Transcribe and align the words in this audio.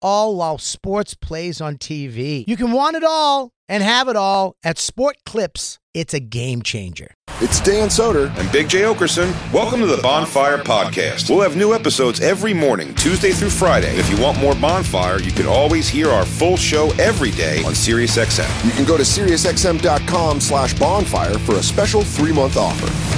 all 0.00 0.36
while 0.36 0.58
sports 0.58 1.14
plays 1.14 1.60
on 1.60 1.76
TV. 1.76 2.44
You 2.46 2.56
can 2.56 2.72
want 2.72 2.96
it 2.96 3.04
all 3.04 3.52
and 3.68 3.82
have 3.82 4.08
it 4.08 4.16
all 4.16 4.56
at 4.64 4.78
Sport 4.78 5.16
Clips. 5.26 5.78
It's 5.94 6.14
a 6.14 6.20
game 6.20 6.62
changer. 6.62 7.14
It's 7.40 7.60
Dan 7.60 7.88
Soder 7.88 8.34
and 8.38 8.50
Big 8.52 8.68
Jay 8.68 8.82
Oakerson. 8.82 9.32
Welcome 9.52 9.80
to 9.80 9.86
the 9.86 9.98
Bonfire 9.98 10.58
Podcast. 10.58 11.28
We'll 11.28 11.40
have 11.40 11.56
new 11.56 11.74
episodes 11.74 12.20
every 12.20 12.54
morning, 12.54 12.94
Tuesday 12.94 13.32
through 13.32 13.50
Friday. 13.50 13.90
And 13.90 13.98
if 13.98 14.08
you 14.10 14.20
want 14.22 14.38
more 14.38 14.54
Bonfire, 14.54 15.20
you 15.20 15.32
can 15.32 15.46
always 15.46 15.88
hear 15.88 16.08
our 16.10 16.24
full 16.24 16.56
show 16.56 16.90
every 16.98 17.32
day 17.32 17.58
on 17.64 17.72
SiriusXM. 17.72 18.64
You 18.64 18.72
can 18.72 18.84
go 18.84 18.96
to 18.96 19.02
SiriusXM.com 19.02 20.40
slash 20.40 20.74
bonfire 20.78 21.38
for 21.38 21.56
a 21.56 21.62
special 21.62 22.02
three-month 22.02 22.56
offer. 22.56 23.17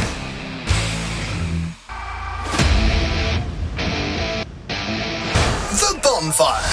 Bonfire. 6.41 6.71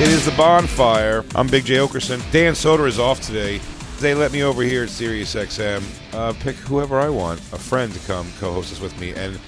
It 0.00 0.08
is 0.08 0.24
the 0.24 0.32
bonfire. 0.36 1.24
I'm 1.34 1.48
Big 1.48 1.64
Jay 1.64 1.74
Oakerson. 1.74 2.20
Dan 2.30 2.52
Soder 2.52 2.86
is 2.86 3.00
off 3.00 3.20
today. 3.20 3.60
They 3.98 4.14
let 4.14 4.30
me 4.30 4.44
over 4.44 4.62
here 4.62 4.84
at 4.84 4.90
SiriusXM 4.90 5.82
uh, 6.14 6.32
pick 6.34 6.54
whoever 6.54 7.00
I 7.00 7.08
want, 7.08 7.40
a 7.52 7.58
friend 7.58 7.92
to 7.92 7.98
come 8.06 8.32
co-host 8.38 8.70
this 8.70 8.80
with 8.80 8.96
me. 9.00 9.14
And 9.14 9.40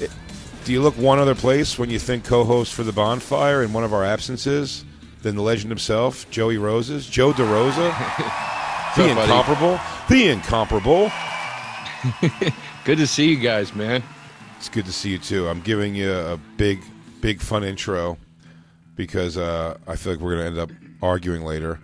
it, 0.00 0.10
do 0.64 0.72
you 0.72 0.82
look 0.82 0.98
one 0.98 1.20
other 1.20 1.36
place 1.36 1.78
when 1.78 1.88
you 1.88 2.00
think 2.00 2.24
co-host 2.24 2.74
for 2.74 2.82
the 2.82 2.92
bonfire 2.92 3.62
in 3.62 3.72
one 3.72 3.84
of 3.84 3.94
our 3.94 4.04
absences 4.04 4.84
than 5.22 5.36
the 5.36 5.42
legend 5.42 5.70
himself, 5.70 6.28
Joey 6.30 6.58
Roses, 6.58 7.06
Joe 7.06 7.32
DeRosa? 7.32 8.56
the 8.96 9.04
up, 9.04 9.18
incomparable, 9.18 9.76
buddy? 10.08 10.14
the 10.14 10.28
incomparable. 10.30 11.12
good 12.84 12.98
to 12.98 13.06
see 13.06 13.30
you 13.30 13.36
guys, 13.36 13.74
man. 13.74 14.02
It's 14.56 14.68
good 14.68 14.86
to 14.86 14.92
see 14.92 15.10
you 15.10 15.18
too. 15.18 15.48
I'm 15.48 15.60
giving 15.60 15.94
you 15.94 16.12
a 16.12 16.38
big, 16.56 16.82
big 17.20 17.40
fun 17.40 17.64
intro 17.64 18.18
because 18.96 19.36
uh, 19.36 19.78
I 19.86 19.96
feel 19.96 20.12
like 20.14 20.22
we're 20.22 20.36
going 20.36 20.54
to 20.54 20.60
end 20.62 20.70
up 20.70 20.76
arguing 21.02 21.42
later 21.42 21.78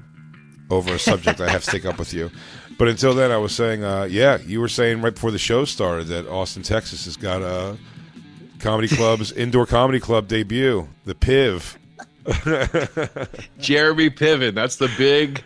over 0.71 0.95
a 0.95 0.99
subject 0.99 1.41
I 1.41 1.49
have 1.49 1.65
to 1.65 1.71
take 1.71 1.85
up 1.85 1.99
with 1.99 2.13
you. 2.13 2.31
But 2.79 2.89
until 2.89 3.15
then, 3.15 3.33
I 3.33 3.39
was 3.39 3.55
saying, 3.55 3.83
uh, 3.85 4.03
yeah, 4.03 4.37
you 4.45 4.61
were 4.61 4.69
saying 4.69 5.01
right 5.01 5.15
before 5.15 5.31
the 5.31 5.39
show 5.39 5.65
started 5.65 6.09
that 6.09 6.29
Austin, 6.29 6.63
Texas 6.63 7.07
has 7.07 7.17
got 7.17 7.41
a 7.41 7.79
comedy 8.59 8.87
club's 8.87 9.33
indoor 9.45 9.65
comedy 9.65 9.99
club 9.99 10.29
debut, 10.29 10.87
the 11.07 11.15
PIV. 11.15 11.79
Jeremy 13.59 14.11
Piven. 14.11 14.55
That's 14.55 14.77
the 14.77 14.93
big 14.99 15.43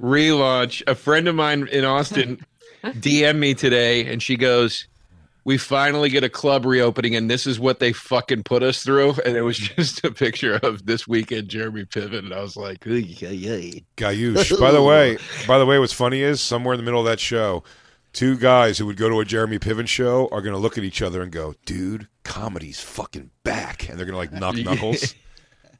relaunch. 0.00 0.82
A 0.86 0.94
friend 0.94 1.28
of 1.28 1.34
mine 1.34 1.68
in 1.70 1.84
Austin 1.84 2.44
DM 2.84 3.38
me 3.38 3.54
today, 3.54 4.10
and 4.10 4.22
she 4.22 4.36
goes, 4.36 4.86
"We 5.44 5.58
finally 5.58 6.08
get 6.08 6.24
a 6.24 6.28
club 6.28 6.64
reopening, 6.64 7.14
and 7.14 7.30
this 7.30 7.46
is 7.46 7.60
what 7.60 7.78
they 7.78 7.92
fucking 7.92 8.44
put 8.44 8.62
us 8.62 8.82
through." 8.82 9.14
And 9.24 9.36
it 9.36 9.42
was 9.42 9.58
just 9.76 10.04
a 10.04 10.10
picture 10.10 10.58
of 10.62 10.86
this 10.86 11.06
weekend 11.06 11.48
Jeremy 11.48 11.84
Piven, 11.84 12.18
and 12.18 12.34
I 12.34 12.40
was 12.40 12.56
like, 12.56 12.80
"Gayush." 12.80 13.84
by 14.60 14.70
the 14.70 14.82
way, 14.82 15.18
by 15.46 15.58
the 15.58 15.66
way, 15.66 15.78
what's 15.78 15.92
funny 15.92 16.20
is 16.22 16.40
somewhere 16.40 16.74
in 16.74 16.78
the 16.78 16.84
middle 16.84 17.00
of 17.00 17.06
that 17.06 17.20
show, 17.20 17.62
two 18.12 18.36
guys 18.36 18.78
who 18.78 18.86
would 18.86 18.96
go 18.96 19.08
to 19.08 19.20
a 19.20 19.24
Jeremy 19.24 19.58
Piven 19.58 19.86
show 19.86 20.28
are 20.32 20.40
going 20.40 20.54
to 20.54 20.60
look 20.60 20.78
at 20.78 20.84
each 20.84 21.02
other 21.02 21.22
and 21.22 21.30
go, 21.30 21.54
"Dude, 21.66 22.08
comedy's 22.24 22.80
fucking 22.80 23.30
back," 23.44 23.88
and 23.88 23.98
they're 23.98 24.06
going 24.06 24.14
to 24.14 24.18
like 24.18 24.32
knock 24.32 24.56
knuckles. 24.56 25.14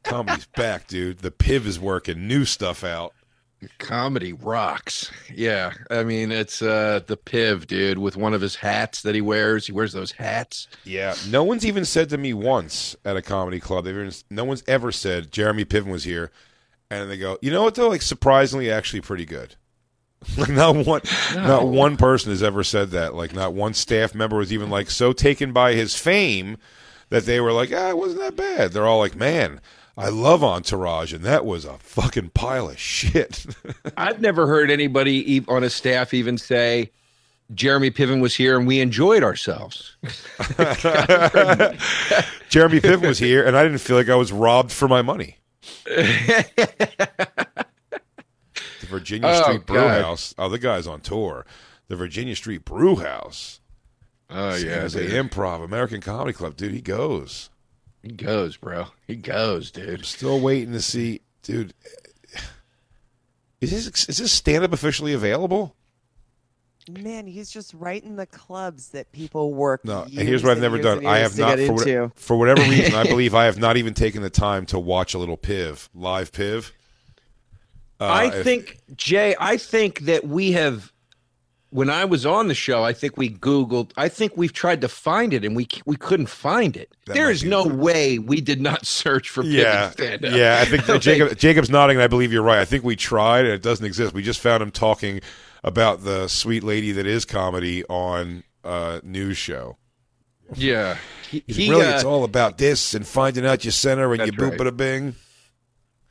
comedy's 0.03 0.47
back, 0.57 0.87
dude. 0.87 1.19
The 1.19 1.31
Piv 1.31 1.67
is 1.67 1.79
working, 1.79 2.27
new 2.27 2.45
stuff 2.45 2.85
out. 2.85 3.15
Comedy 3.79 4.33
rocks. 4.33 5.11
Yeah. 5.35 5.73
I 5.91 6.05
mean, 6.05 6.33
it's 6.33 6.63
uh 6.63 7.01
the 7.07 7.17
Piv, 7.17 7.67
dude, 7.67 7.99
with 7.99 8.17
one 8.17 8.35
of 8.35 8.41
his 8.41 8.57
hats 8.57 9.03
that 9.03 9.15
he 9.15 9.21
wears. 9.21 9.67
He 9.67 9.73
wears 9.73 9.93
those 9.93 10.13
hats. 10.13 10.69
Yeah. 10.85 11.15
No 11.29 11.45
one's 11.45 11.67
even 11.67 11.85
said 11.85 12.09
to 12.11 12.19
me 12.19 12.33
once 12.33 12.97
at 13.05 13.17
a 13.17 13.23
comedy 13.23 13.61
club. 13.61 13.85
They've 13.85 13.95
even, 13.97 14.13
no 14.31 14.45
one's 14.45 14.65
ever 14.67 14.93
said 14.93 15.33
Jeremy 15.33 15.65
Piven 15.65 15.91
was 15.91 16.05
here. 16.05 16.31
And 16.91 17.11
they 17.11 17.19
go, 17.19 17.39
you 17.41 17.51
know 17.51 17.63
what 17.63 17.75
though? 17.75 17.89
Like 17.89 18.03
surprisingly 18.03 18.71
actually 18.71 19.03
pretty 19.03 19.27
good. 19.27 19.57
like 20.37 20.51
not 20.51 20.77
one 20.87 21.01
no. 21.35 21.47
not 21.47 21.67
one 21.69 21.97
person 21.97 22.31
has 22.31 22.43
ever 22.43 22.63
said 22.63 22.91
that. 22.91 23.15
Like 23.15 23.35
not 23.35 23.55
one 23.55 23.75
staff 23.75 24.15
member 24.15 24.37
was 24.37 24.53
even 24.53 24.71
like 24.71 24.91
so 24.91 25.13
taken 25.13 25.53
by 25.53 25.75
his 25.75 25.95
fame 25.95 26.59
that 27.11 27.25
they 27.27 27.41
were 27.41 27.53
like, 27.53 27.71
ah, 27.75 27.91
it 27.91 27.99
wasn't 27.99 28.21
that 28.21 28.37
bad. 28.37 28.73
They're 28.73 28.87
all 28.87 28.99
like, 28.99 29.17
man, 29.17 29.61
I 29.97 30.09
love 30.09 30.43
Entourage, 30.43 31.13
and 31.13 31.25
that 31.25 31.45
was 31.45 31.65
a 31.65 31.77
fucking 31.79 32.31
pile 32.31 32.71
of 32.71 32.79
shit. 32.79 33.47
I've 33.97 34.21
never 34.21 34.47
heard 34.47 34.71
anybody 34.71 35.45
on 35.49 35.65
a 35.65 35.71
staff 35.71 36.15
even 36.15 36.39
say, 36.39 36.91
Jeremy 37.55 37.91
Piven 37.91 38.21
was 38.21 38.35
here 38.35 38.57
and 38.57 38.67
we 38.67 38.81
enjoyed 38.81 39.23
ourselves. 39.25 39.97
Jeremy 42.49 42.81
Piven 42.81 43.07
was 43.09 43.19
here 43.19 43.45
and 43.45 43.57
I 43.57 43.65
didn't 43.65 43.79
feel 43.79 43.97
like 43.97 44.09
I 44.09 44.15
was 44.15 44.31
robbed 44.31 44.71
for 44.71 44.87
my 44.87 45.03
money. 45.03 45.39
the 45.85 46.47
Virginia 48.83 49.29
oh, 49.29 49.43
Street 49.43 49.67
Brew 49.67 49.81
House. 49.81 50.35
Oh, 50.39 50.49
the 50.49 50.59
guy's 50.59 50.87
on 50.87 51.01
tour. 51.01 51.45
The 51.89 51.97
Virginia 51.97 52.37
Street 52.37 52.65
Brew 52.65 52.97
House. 52.97 53.61
Oh, 54.29 54.55
yeah. 54.55 54.71
As 54.71 54.95
a 54.95 55.01
improv, 55.01 55.65
American 55.65 56.01
Comedy 56.01 56.33
Club. 56.33 56.57
Dude, 56.57 56.73
he 56.73 56.81
goes. 56.81 57.51
He 58.03 58.11
goes, 58.11 58.57
bro. 58.57 58.87
He 59.07 59.17
goes, 59.17 59.71
dude. 59.71 60.01
I'm 60.01 60.05
still 60.05 60.41
waiting 60.41 60.73
to 60.73 60.81
see, 60.81 61.21
dude. 61.43 61.75
Is 63.61 63.71
this 63.71 64.09
is 64.09 64.19
this 64.19 64.33
stand 64.33 64.65
up 64.65 64.73
officially 64.73 65.13
available? 65.13 65.77
Man, 66.89 67.27
he's 67.27 67.51
just 67.51 67.75
right 67.75 68.03
in 68.03 68.17
the 68.17 68.25
clubs 68.25 68.89
that 68.89 69.13
people 69.13 69.53
work. 69.53 69.85
No, 69.85 70.03
and 70.03 70.13
here's 70.13 70.43
what 70.43 70.53
I've 70.53 70.63
never 70.63 70.79
done. 70.79 71.07
I 71.07 71.19
have 71.19 71.37
not 71.39 71.59
for, 71.59 71.75
what, 71.75 72.19
for 72.19 72.39
whatever 72.39 72.63
reason. 72.63 72.95
I 72.95 73.05
believe 73.09 73.35
I 73.35 73.45
have 73.45 73.59
not 73.59 73.77
even 73.77 73.93
taken 73.93 74.23
the 74.23 74.31
time 74.31 74.65
to 74.67 74.79
watch 74.79 75.13
a 75.13 75.19
little 75.19 75.37
Piv 75.37 75.91
live 75.95 76.33
Piv. 76.33 76.73
Uh, 78.01 78.05
I 78.05 78.25
if, 78.35 78.45
think 78.45 78.79
Jay. 78.97 79.37
I 79.39 79.59
think 79.59 80.01
that 80.01 80.27
we 80.27 80.53
have 80.53 80.91
when 81.71 81.89
I 81.89 82.05
was 82.05 82.27
on 82.27 82.49
the 82.49 82.55
show, 82.55 82.85
I 82.85 82.93
think 82.93 83.17
we 83.17 83.31
Googled. 83.31 83.93
I 83.97 84.09
think 84.09 84.37
we've 84.37 84.53
tried 84.53 84.81
to 84.81 84.89
find 84.89 85.33
it, 85.33 85.45
and 85.45 85.57
we 85.57 85.69
we 85.87 85.97
couldn't 85.97 86.27
find 86.27 86.77
it. 86.77 86.93
there 87.07 87.31
is 87.31 87.45
no 87.45 87.65
way 87.65 88.19
we 88.19 88.41
did 88.41 88.61
not 88.61 88.87
search 89.01 89.31
for 89.31 89.43
yeah, 89.45 89.93
yeah. 90.21 90.59
I 90.61 90.65
think 90.65 90.85
Jacob, 91.03 91.37
Jacob's 91.39 91.71
nodding, 91.71 91.97
and 91.97 92.03
I 92.03 92.09
believe 92.09 92.33
you're 92.33 92.43
right. 92.43 92.59
I 92.59 92.65
think 92.65 92.85
we 92.85 92.97
tried, 92.97 93.45
and 93.45 93.55
it 93.55 93.63
doesn't 93.63 93.87
exist. 93.87 94.13
We 94.13 94.23
just 94.23 94.41
found 94.41 94.63
him 94.63 94.71
talking 94.71 95.21
about 95.63 96.05
the 96.05 96.29
sweet 96.29 96.65
lady 96.65 96.93
that 96.93 97.07
is 97.07 97.25
comedy 97.25 97.85
on 97.85 98.45
a 98.65 99.01
news 99.05 99.39
show. 99.39 99.77
Yeah, 100.55 100.99
he, 101.31 101.45
he 101.47 101.71
really, 101.71 101.87
uh, 101.87 101.95
it's 101.95 102.05
all 102.05 102.25
about 102.25 102.59
this 102.59 102.95
and 102.95 103.07
finding 103.07 103.47
out 103.47 103.65
your 103.65 103.73
center 103.73 104.13
and 104.13 104.19
your 104.19 104.33
boop 104.33 104.59
right. 104.59 104.67
a 104.67 104.73
bing. 104.73 105.15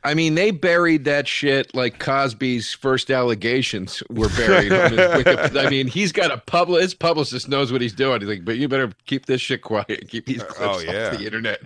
I 0.04 0.14
mean, 0.14 0.36
they 0.36 0.52
buried 0.52 1.04
that 1.06 1.28
shit 1.28 1.76
like 1.76 2.00
Cosby's 2.00 2.74
first 2.74 3.12
allegations 3.12 4.02
were 4.10 4.30
buried. 4.30 4.72
on 4.72 5.58
I 5.58 5.70
mean, 5.70 5.88
he's 5.88 6.14
got 6.14 6.32
a 6.32 6.38
public. 6.38 6.82
His 6.82 6.94
publicist 6.94 7.50
knows 7.50 7.72
what 7.72 7.82
he's 7.82 7.94
doing. 7.94 8.22
He's 8.22 8.30
like, 8.30 8.46
but 8.46 8.58
you 8.58 8.70
better 8.70 8.94
keep 9.06 9.26
this 9.26 9.42
shit 9.42 9.62
quiet. 9.62 10.08
Keep 10.08 10.26
these 10.26 10.44
clips 10.44 10.60
oh, 10.62 10.80
yeah. 10.80 11.08
off 11.08 11.18
the 11.18 11.26
internet. 11.26 11.62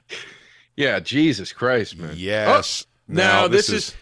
Yeah, 0.75 0.99
Jesus 0.99 1.53
Christ, 1.53 1.97
man. 1.99 2.13
Yes. 2.15 2.85
Oh, 2.87 2.91
now, 3.07 3.41
now 3.41 3.47
this, 3.47 3.67
this, 3.67 3.95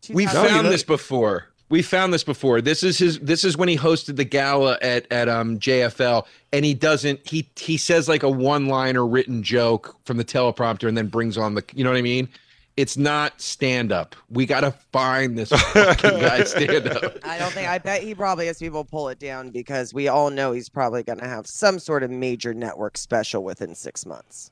is. 0.00 0.10
we 0.10 0.26
found 0.26 0.66
this 0.66 0.82
before. 0.82 1.48
We 1.70 1.80
found 1.80 2.12
this 2.12 2.24
before. 2.24 2.60
This 2.60 2.82
is 2.82 2.98
his. 2.98 3.18
This 3.20 3.42
is 3.42 3.56
when 3.56 3.68
he 3.70 3.78
hosted 3.78 4.16
the 4.16 4.24
gala 4.24 4.78
at 4.82 5.10
at 5.10 5.30
um 5.30 5.58
JFL, 5.58 6.26
and 6.52 6.64
he 6.64 6.74
doesn't. 6.74 7.26
He 7.26 7.48
he 7.56 7.78
says 7.78 8.06
like 8.06 8.22
a 8.22 8.28
one 8.28 8.66
liner 8.66 9.06
written 9.06 9.42
joke 9.42 9.96
from 10.04 10.18
the 10.18 10.24
teleprompter, 10.24 10.86
and 10.86 10.96
then 10.96 11.06
brings 11.06 11.38
on 11.38 11.54
the. 11.54 11.64
You 11.74 11.82
know 11.82 11.90
what 11.90 11.96
I 11.96 12.02
mean? 12.02 12.28
It's 12.76 12.96
not 12.96 13.40
stand 13.40 13.92
up. 13.92 14.16
We 14.30 14.46
got 14.46 14.60
to 14.62 14.72
find 14.92 15.38
this 15.38 15.48
fucking 15.72 16.18
guy 16.20 16.42
stand 16.42 16.88
up. 16.88 17.18
I 17.22 17.38
don't 17.38 17.52
think. 17.52 17.68
I 17.68 17.78
bet 17.78 18.02
he 18.02 18.14
probably 18.16 18.46
has 18.48 18.58
people 18.58 18.84
pull 18.84 19.08
it 19.10 19.20
down 19.20 19.50
because 19.50 19.94
we 19.94 20.08
all 20.08 20.28
know 20.30 20.50
he's 20.52 20.68
probably 20.68 21.04
going 21.04 21.20
to 21.20 21.28
have 21.28 21.46
some 21.46 21.78
sort 21.78 22.02
of 22.02 22.10
major 22.10 22.52
network 22.52 22.98
special 22.98 23.44
within 23.44 23.74
six 23.76 24.04
months. 24.04 24.50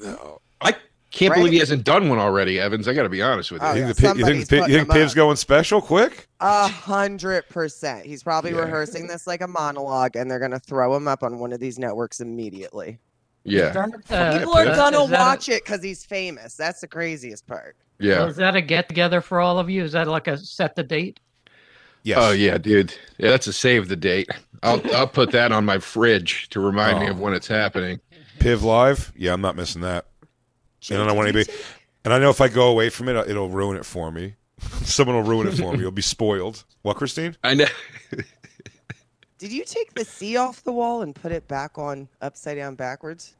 No, 0.00 0.40
I 0.62 0.74
can't 1.10 1.30
Right? 1.32 1.38
believe 1.40 1.52
he 1.52 1.58
hasn't 1.58 1.84
done 1.84 2.08
one 2.08 2.18
already, 2.18 2.58
Evans. 2.58 2.88
I 2.88 2.94
got 2.94 3.02
to 3.02 3.08
be 3.10 3.20
honest 3.20 3.50
with 3.52 3.60
you. 3.60 3.68
Oh, 3.68 3.74
You 3.74 3.80
yeah, 3.86 3.92
think, 3.92 3.96
the, 3.96 4.02
Pi- 4.02 4.08
you 4.08 4.14
think, 4.14 4.46
somebody's 4.46 4.48
the 4.48 4.56
Pi- 4.56 4.60
putting 4.62 4.72
you 4.74 4.80
think 4.84 4.92
Piv's 4.92 5.12
up. 5.12 5.16
going 5.16 5.36
special 5.36 5.82
quick? 5.82 6.26
A 6.40 6.68
hundred 6.68 7.48
percent. 7.50 8.06
He's 8.06 8.22
probably 8.22 8.52
Yeah. 8.52 8.60
rehearsing 8.60 9.06
this 9.08 9.26
like 9.26 9.42
a 9.42 9.48
monologue, 9.48 10.16
and 10.16 10.30
they're 10.30 10.38
going 10.38 10.52
to 10.52 10.58
throw 10.58 10.96
him 10.96 11.06
up 11.06 11.22
on 11.22 11.38
one 11.38 11.52
of 11.52 11.60
these 11.60 11.78
networks 11.78 12.20
immediately. 12.20 12.98
Yeah, 13.44 13.86
Uh, 14.10 14.38
People 14.38 14.54
are 14.54 14.66
Piv. 14.66 14.76
gonna 14.76 15.02
is 15.04 15.10
that 15.10 15.16
a- 15.20 15.24
watch 15.24 15.48
it 15.48 15.64
because 15.64 15.82
he's 15.82 16.04
famous. 16.04 16.54
That's 16.54 16.80
the 16.80 16.88
craziest 16.88 17.46
part. 17.46 17.76
yeah. 17.98 18.26
Is 18.26 18.36
that 18.36 18.54
a 18.56 18.60
get 18.60 18.88
together 18.88 19.20
for 19.20 19.40
all 19.40 19.58
of 19.58 19.68
you? 19.70 19.82
Is 19.84 19.92
that 19.92 20.06
like 20.08 20.26
a 20.28 20.36
set 20.38 20.76
the 20.76 20.82
date? 20.84 21.20
Yes. 22.04 22.18
Oh 22.20 22.30
yeah, 22.32 22.58
dude. 22.58 22.94
Yeah, 23.18 23.30
that's 23.30 23.46
a 23.48 23.52
save 23.52 23.88
the 23.88 23.96
date. 23.96 24.28
I'll 24.62 24.80
I'll 24.94 25.08
put 25.08 25.30
that 25.32 25.52
on 25.52 25.64
my 25.64 25.78
fridge 25.78 26.48
to 26.50 26.60
remind 26.60 27.00
me 27.00 27.06
Oh. 27.08 27.10
of 27.10 27.20
when 27.20 27.34
it's 27.34 27.48
happening. 27.48 28.00
Piv 28.38 28.62
live? 28.62 29.12
Yeah, 29.16 29.32
I'm 29.32 29.40
not 29.40 29.56
missing 29.56 29.82
that. 29.82 30.06
And 30.90 31.02
I 31.02 31.06
don't 31.06 31.16
want 31.16 31.28
anybody. 31.28 31.52
And 32.04 32.14
I 32.14 32.18
know 32.18 32.30
if 32.30 32.40
I 32.40 32.48
go 32.48 32.68
away 32.68 32.88
from 32.88 33.08
it, 33.08 33.16
it'll 33.28 33.48
ruin 33.50 33.76
it 33.76 33.84
for 33.84 34.12
me. 34.12 34.36
Someone 34.84 35.16
will 35.16 35.24
ruin 35.24 35.48
it 35.48 35.54
for 35.58 35.72
me. 35.72 35.80
You'll 35.80 35.90
be 35.90 36.02
spoiled. 36.02 36.64
What, 36.82 36.96
Christine? 36.96 37.36
I 37.42 37.54
know. 37.54 37.66
Did 39.38 39.52
you 39.52 39.64
take 39.64 39.94
the 39.94 40.04
C 40.04 40.36
off 40.36 40.62
the 40.64 40.72
wall 40.72 41.02
and 41.02 41.14
put 41.14 41.30
it 41.32 41.46
back 41.48 41.78
on 41.78 42.08
upside 42.20 42.56
down 42.56 42.74
backwards? 42.74 43.34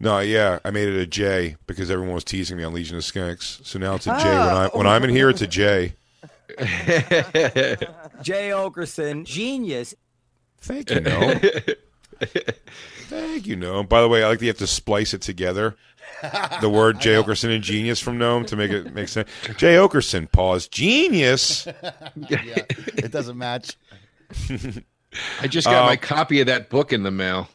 No, 0.00 0.18
yeah, 0.18 0.58
I 0.64 0.70
made 0.70 0.88
it 0.88 0.96
a 0.98 1.06
J 1.06 1.56
because 1.66 1.90
everyone 1.90 2.14
was 2.14 2.24
teasing 2.24 2.56
me 2.56 2.64
on 2.64 2.72
Legion 2.72 2.96
of 2.96 3.02
Skanks. 3.04 3.64
So 3.64 3.78
now 3.78 3.94
it's 3.94 4.06
a 4.06 4.10
J. 4.18 4.24
When 4.24 4.38
I 4.38 4.64
Oh. 4.72 4.78
when 4.78 4.86
I'm 4.86 5.04
in 5.04 5.10
here, 5.10 5.28
it's 5.30 5.42
a 5.42 5.46
J. 5.46 5.94
Jay 6.58 8.50
Oakerson, 8.50 9.24
genius. 9.24 9.94
Thank 10.60 10.90
you, 10.90 11.00
no. 11.00 11.34
Thank 13.08 13.46
you, 13.46 13.54
no. 13.56 13.84
By 13.84 14.00
the 14.00 14.08
way, 14.08 14.24
I 14.24 14.28
like 14.28 14.38
that 14.40 14.44
you 14.44 14.50
have 14.50 14.58
to 14.58 14.66
splice 14.66 15.14
it 15.14 15.22
together. 15.22 15.76
The 16.60 16.68
word 16.68 17.00
Jay 17.00 17.14
Oakerson 17.14 17.54
and 17.54 17.62
genius 17.62 18.00
from 18.00 18.18
Gnome 18.18 18.44
to 18.46 18.56
make 18.56 18.70
it 18.72 18.92
make 18.92 19.08
sense. 19.08 19.28
Jay 19.56 19.74
Oakerson, 19.76 20.30
pause. 20.30 20.66
Genius. 20.68 21.66
yeah, 22.16 22.64
it 22.96 23.12
doesn't 23.12 23.38
match. 23.38 23.76
I 25.40 25.46
just 25.46 25.66
got 25.66 25.82
Um, 25.82 25.86
my 25.86 25.96
copy 25.96 26.40
of 26.40 26.46
that 26.46 26.68
book 26.70 26.92
in 26.92 27.02
the 27.02 27.10
mail. 27.10 27.48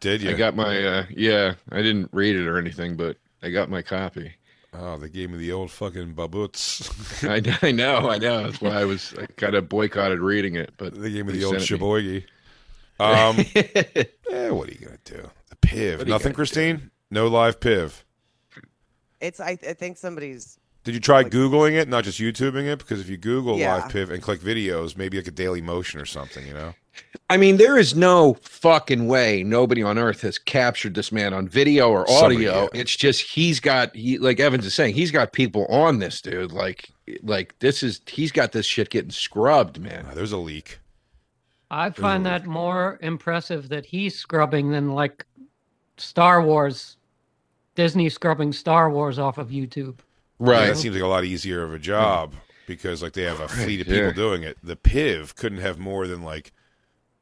Did 0.00 0.22
you? 0.22 0.30
I 0.30 0.32
got 0.34 0.54
my 0.54 0.82
uh 0.84 1.06
yeah, 1.10 1.54
I 1.70 1.82
didn't 1.82 2.10
read 2.12 2.36
it 2.36 2.46
or 2.46 2.58
anything, 2.58 2.96
but 2.96 3.16
I 3.42 3.50
got 3.50 3.70
my 3.70 3.82
copy. 3.82 4.32
Oh, 4.74 4.98
they 4.98 5.08
gave 5.08 5.30
me 5.30 5.38
the 5.38 5.52
old 5.52 5.70
fucking 5.70 6.12
baboots. 6.12 6.90
I, 7.24 7.42
I 7.62 7.72
know, 7.72 8.10
I 8.10 8.18
know. 8.18 8.44
That's 8.44 8.60
why 8.60 8.80
I 8.80 8.84
was 8.84 9.14
I 9.18 9.26
kind 9.26 9.54
of 9.54 9.68
boycotted 9.68 10.20
reading 10.20 10.56
it, 10.56 10.74
but 10.76 10.94
they 10.94 11.10
gave 11.10 11.26
me 11.26 11.32
the 11.32 11.44
old 11.44 11.54
sent 11.54 11.62
it 11.70 12.24
Um, 13.00 13.36
eh, 13.54 14.50
what 14.50 14.68
are 14.68 14.72
you 14.72 14.78
gonna 14.80 14.98
do? 15.04 15.30
The 15.50 15.56
piv. 15.56 15.98
Nothing, 16.06 16.08
gonna 16.08 16.34
Christine. 16.34 16.90
No 17.10 17.28
live 17.28 17.60
piv. 17.60 18.02
It's. 19.20 19.40
I, 19.40 19.50
I 19.50 19.72
think 19.74 19.98
somebody's. 19.98 20.58
Did 20.88 20.94
you 20.94 21.00
try 21.02 21.22
googling 21.22 21.74
it, 21.74 21.86
not 21.86 22.04
just 22.04 22.18
YouTubing 22.18 22.64
it? 22.64 22.78
Because 22.78 22.98
if 22.98 23.10
you 23.10 23.18
Google 23.18 23.58
Yeah. 23.58 23.74
live 23.74 23.92
piv 23.92 24.08
and 24.08 24.22
click 24.22 24.40
videos, 24.40 24.96
maybe 24.96 25.18
like 25.18 25.26
a 25.26 25.30
Daily 25.30 25.60
Motion 25.60 26.00
or 26.00 26.06
something, 26.06 26.46
you 26.46 26.54
know. 26.54 26.72
I 27.28 27.36
mean, 27.36 27.58
there 27.58 27.76
is 27.76 27.94
no 27.94 28.38
fucking 28.40 29.06
way 29.06 29.42
nobody 29.44 29.82
on 29.82 29.98
earth 29.98 30.22
has 30.22 30.38
captured 30.38 30.94
this 30.94 31.12
man 31.12 31.34
on 31.34 31.46
video 31.46 31.90
or 31.90 32.06
Somebody, 32.08 32.48
audio. 32.48 32.70
yeah. 32.72 32.80
It's 32.80 32.96
just 32.96 33.20
he's 33.20 33.60
got 33.60 33.94
he 33.94 34.16
like 34.16 34.40
Evans 34.40 34.64
is 34.64 34.72
saying, 34.72 34.94
he's 34.94 35.10
got 35.10 35.34
people 35.34 35.66
on 35.66 35.98
this 35.98 36.22
dude. 36.22 36.52
Like 36.52 36.88
like 37.22 37.54
this 37.58 37.82
is 37.82 38.00
he's 38.06 38.32
got 38.32 38.52
this 38.52 38.64
shit 38.64 38.88
getting 38.88 39.10
scrubbed, 39.10 39.78
man. 39.78 40.06
Ah, 40.10 40.14
there's 40.14 40.32
a 40.32 40.38
leak. 40.38 40.78
I 41.70 41.90
find 41.90 42.24
that 42.24 42.46
more 42.46 42.98
impressive 43.02 43.68
that 43.68 43.84
he's 43.84 44.16
scrubbing 44.18 44.70
than 44.70 44.92
like 44.94 45.26
Star 45.98 46.40
Wars, 46.42 46.96
Disney 47.74 48.08
scrubbing 48.08 48.54
Star 48.54 48.88
Wars 48.90 49.18
off 49.18 49.36
of 49.36 49.48
YouTube. 49.50 49.98
Yeah, 50.40 50.50
Right. 50.50 50.66
that 50.68 50.76
seems 50.76 50.94
like 50.94 51.02
a 51.04 51.08
lot 51.08 51.24
easier 51.24 51.62
of 51.64 51.72
a 51.74 51.78
job 51.78 52.34
because 52.66 53.02
like 53.02 53.12
they 53.14 53.22
have 53.22 53.40
a 53.40 53.48
fleet 53.48 53.80
of 53.80 53.88
yeah. 53.88 53.94
people 53.94 54.12
doing 54.12 54.42
it. 54.42 54.58
The 54.62 54.76
piv 54.76 55.34
couldn't 55.34 55.58
have 55.58 55.78
more 55.78 56.06
than 56.06 56.22
like 56.22 56.52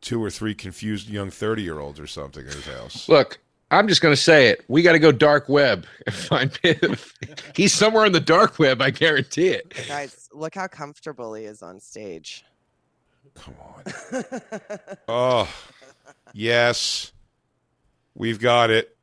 two 0.00 0.22
or 0.22 0.30
three 0.30 0.54
confused 0.54 1.08
young 1.08 1.30
thirty 1.30 1.62
year 1.62 1.78
olds 1.78 1.98
or 1.98 2.06
something 2.06 2.44
in 2.44 2.52
his 2.52 2.66
house. 2.66 3.08
Look, 3.08 3.38
I'm 3.70 3.88
just 3.88 4.00
gonna 4.00 4.16
say 4.16 4.48
it. 4.48 4.64
We 4.68 4.82
gotta 4.82 4.98
go 4.98 5.12
dark 5.12 5.48
web 5.48 5.86
and 6.06 6.14
find 6.14 6.52
Piv. 6.52 7.12
he's 7.56 7.72
somewhere 7.72 8.04
in 8.04 8.12
the 8.12 8.20
dark 8.20 8.58
web, 8.58 8.82
I 8.82 8.90
guarantee 8.90 9.48
it. 9.48 9.72
Guys, 9.88 10.28
look 10.32 10.54
how 10.54 10.66
comfortable 10.66 11.34
he 11.34 11.44
is 11.44 11.62
on 11.62 11.80
stage. 11.80 12.44
Come 13.34 13.54
on. 13.60 14.24
Oh, 15.08 15.48
yes, 16.32 17.12
we've 18.14 18.40
got 18.40 18.70
it. 18.70 18.95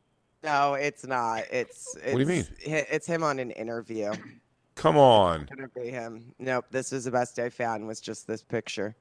No, 0.43 0.73
it's 0.73 1.05
not. 1.05 1.43
It's. 1.51 1.95
it's 1.95 2.13
do 2.13 2.19
you 2.19 2.25
mean? 2.25 2.45
It's 2.61 3.07
him 3.07 3.23
on 3.23 3.39
an 3.39 3.51
interview. 3.51 4.11
Come 4.75 4.97
on. 4.97 5.47
Gonna 5.55 5.69
be 5.69 5.89
him. 5.89 6.33
Nope. 6.39 6.65
This 6.71 6.91
was 6.91 7.05
the 7.05 7.11
best 7.11 7.37
I 7.39 7.49
found. 7.49 7.87
Was 7.87 8.01
just 8.01 8.27
this 8.27 8.43
picture. 8.43 8.95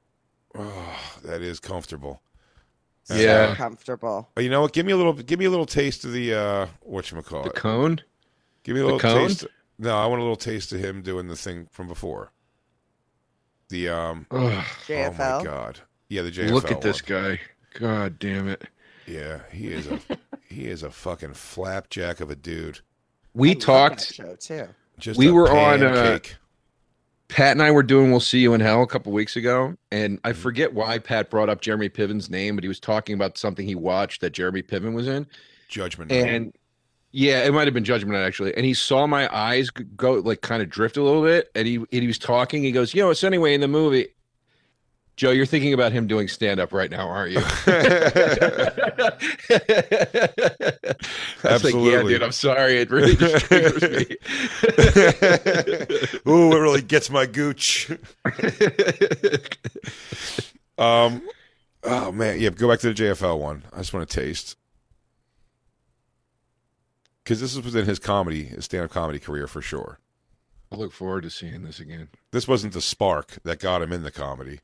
Oh, 0.54 0.98
that 1.24 1.40
is 1.42 1.58
comfortable. 1.60 2.20
So 3.04 3.14
Yeah. 3.16 3.54
comfortable. 3.56 4.28
Oh, 4.36 4.40
you 4.40 4.50
know 4.50 4.60
what? 4.60 4.72
Give 4.72 4.86
me 4.86 4.92
a 4.92 4.96
little. 4.96 5.14
Give 5.14 5.38
me 5.38 5.46
a 5.46 5.50
little 5.50 5.66
taste 5.66 6.04
of 6.04 6.12
the 6.12 6.34
uh, 6.34 6.66
what 6.82 7.10
you 7.10 7.20
call 7.22 7.42
The 7.44 7.50
it. 7.50 7.56
cone. 7.56 8.00
Give 8.62 8.74
me 8.74 8.80
a 8.80 8.84
the 8.84 8.92
little 8.92 9.00
cone? 9.00 9.28
taste. 9.28 9.46
No, 9.78 9.96
I 9.98 10.06
want 10.06 10.20
a 10.20 10.22
little 10.22 10.36
taste 10.36 10.72
of 10.72 10.78
him 10.78 11.02
doing 11.02 11.26
the 11.26 11.34
thing 11.36 11.66
from 11.72 11.88
before. 11.88 12.30
The 13.70 13.88
um. 13.88 14.26
Ugh, 14.30 14.64
Oh 14.90 15.10
my 15.12 15.42
god. 15.42 15.80
Yeah, 16.08 16.22
the 16.22 16.30
JFL. 16.30 16.50
look 16.52 16.70
at 16.70 16.82
this 16.82 17.00
guy. 17.00 17.40
God 17.74 18.18
damn 18.18 18.46
it. 18.48 18.62
Yeah, 19.06 19.40
he 19.50 19.68
is 19.72 19.86
a 19.86 19.98
he 20.52 20.68
is 20.68 20.82
a 20.82 20.90
fucking 20.90 21.34
flapjack 21.34 22.20
of 22.20 22.30
a 22.30 22.36
dude. 22.36 22.80
We 23.34 23.50
I 23.52 23.54
talked. 23.54 24.12
show 24.14 24.36
too. 24.36 24.68
Just 24.98 25.18
We 25.18 25.28
a 25.28 25.32
were 25.32 25.50
on, 25.50 25.82
uh. 25.82 26.18
Pat 27.28 27.52
and 27.52 27.62
I 27.62 27.70
were 27.70 27.82
doing 27.82 28.10
"We'll 28.10 28.20
See 28.20 28.40
You 28.40 28.52
in 28.52 28.60
Hell" 28.60 28.82
a 28.82 28.86
couple 28.86 29.10
weeks 29.12 29.36
ago, 29.36 29.74
and 29.90 30.18
Mm-hmm. 30.18 30.26
I 30.26 30.32
forget 30.34 30.74
why 30.74 30.98
Pat 30.98 31.30
brought 31.30 31.48
up 31.48 31.62
Jeremy 31.62 31.88
Piven's 31.88 32.28
name, 32.28 32.54
but 32.56 32.62
he 32.64 32.68
was 32.68 32.78
talking 32.78 33.14
about 33.14 33.38
something 33.38 33.66
he 33.66 33.74
watched 33.74 34.20
that 34.20 34.30
Jeremy 34.34 34.62
Piven 34.62 34.92
was 34.92 35.08
in, 35.08 35.26
Judgment. 35.68 36.10
Night. 36.10 36.26
and 36.28 36.52
yeah, 37.12 37.42
it 37.44 37.52
might 37.54 37.66
have 37.66 37.72
been 37.74 37.84
Judgment 37.84 38.18
Night 38.18 38.26
actually. 38.26 38.54
And 38.54 38.66
he 38.66 38.74
saw 38.74 39.06
my 39.06 39.34
eyes 39.34 39.70
go 39.70 40.12
like 40.14 40.42
kind 40.42 40.62
of 40.62 40.68
drift 40.68 40.98
a 40.98 41.02
little 41.02 41.22
bit, 41.22 41.50
and 41.54 41.66
he 41.66 41.76
and 41.76 41.86
he 41.90 42.06
was 42.06 42.18
talking. 42.18 42.62
He 42.62 42.70
goes, 42.72 42.94
"You 42.94 43.02
know, 43.02 43.10
it's 43.10 43.24
anyway 43.24 43.54
in 43.54 43.62
the 43.62 43.68
movie." 43.68 44.08
Joe, 45.16 45.30
you're 45.30 45.46
thinking 45.46 45.74
about 45.74 45.92
him 45.92 46.06
doing 46.06 46.26
stand 46.26 46.58
up 46.58 46.72
right 46.72 46.90
now, 46.90 47.06
aren't 47.08 47.32
you? 47.32 47.40
Was 51.44 51.64
like, 51.64 51.74
yeah, 51.74 51.90
Absolutely. 51.94 52.12
dude, 52.14 52.22
I'm 52.22 52.32
sorry. 52.32 52.78
It 52.78 52.90
really 52.90 53.16
just 53.16 53.44
triggers 53.44 53.82
me. 53.82 54.16
Ooh, 56.32 56.52
it 56.52 56.60
really 56.60 56.82
gets 56.82 57.10
my 57.10 57.26
gooch. 57.26 57.90
Um, 60.78 61.22
oh 61.84 62.10
man, 62.12 62.40
yeah. 62.40 62.50
Go 62.50 62.68
back 62.68 62.80
to 62.80 62.92
the 62.92 63.02
JFL 63.02 63.38
one. 63.38 63.64
I 63.72 63.78
just 63.78 63.92
want 63.92 64.08
to 64.08 64.20
taste 64.20 64.56
because 67.22 67.40
this 67.40 67.54
was 67.54 67.64
within 67.64 67.84
his 67.84 67.98
comedy, 67.98 68.44
his 68.44 68.64
stand-up 68.64 68.90
comedy 68.90 69.18
career 69.18 69.46
for 69.46 69.60
sure. 69.62 69.98
I 70.72 70.76
look 70.76 70.92
forward 70.92 71.24
to 71.24 71.30
seeing 71.30 71.64
this 71.64 71.80
again. 71.80 72.08
This 72.30 72.48
wasn't 72.48 72.72
the 72.72 72.80
spark 72.80 73.38
that 73.44 73.60
got 73.60 73.82
him 73.82 73.92
in 73.92 74.02
the 74.02 74.10
comedy. 74.10 74.60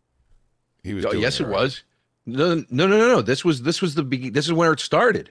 He 0.83 0.95
was. 0.95 1.05
Oh, 1.05 1.13
yes, 1.13 1.41
it 1.41 1.45
right. 1.45 1.53
was. 1.53 1.83
No, 2.27 2.57
no, 2.71 2.87
no, 2.87 2.87
no, 2.87 3.09
no. 3.09 3.23
This 3.23 3.45
was 3.45 3.63
this 3.63 3.81
was 3.81 3.95
the 3.95 4.03
be- 4.03 4.31
this 4.31 4.47
is 4.47 4.53
where 4.53 4.73
it 4.73 4.81
started. 4.81 5.31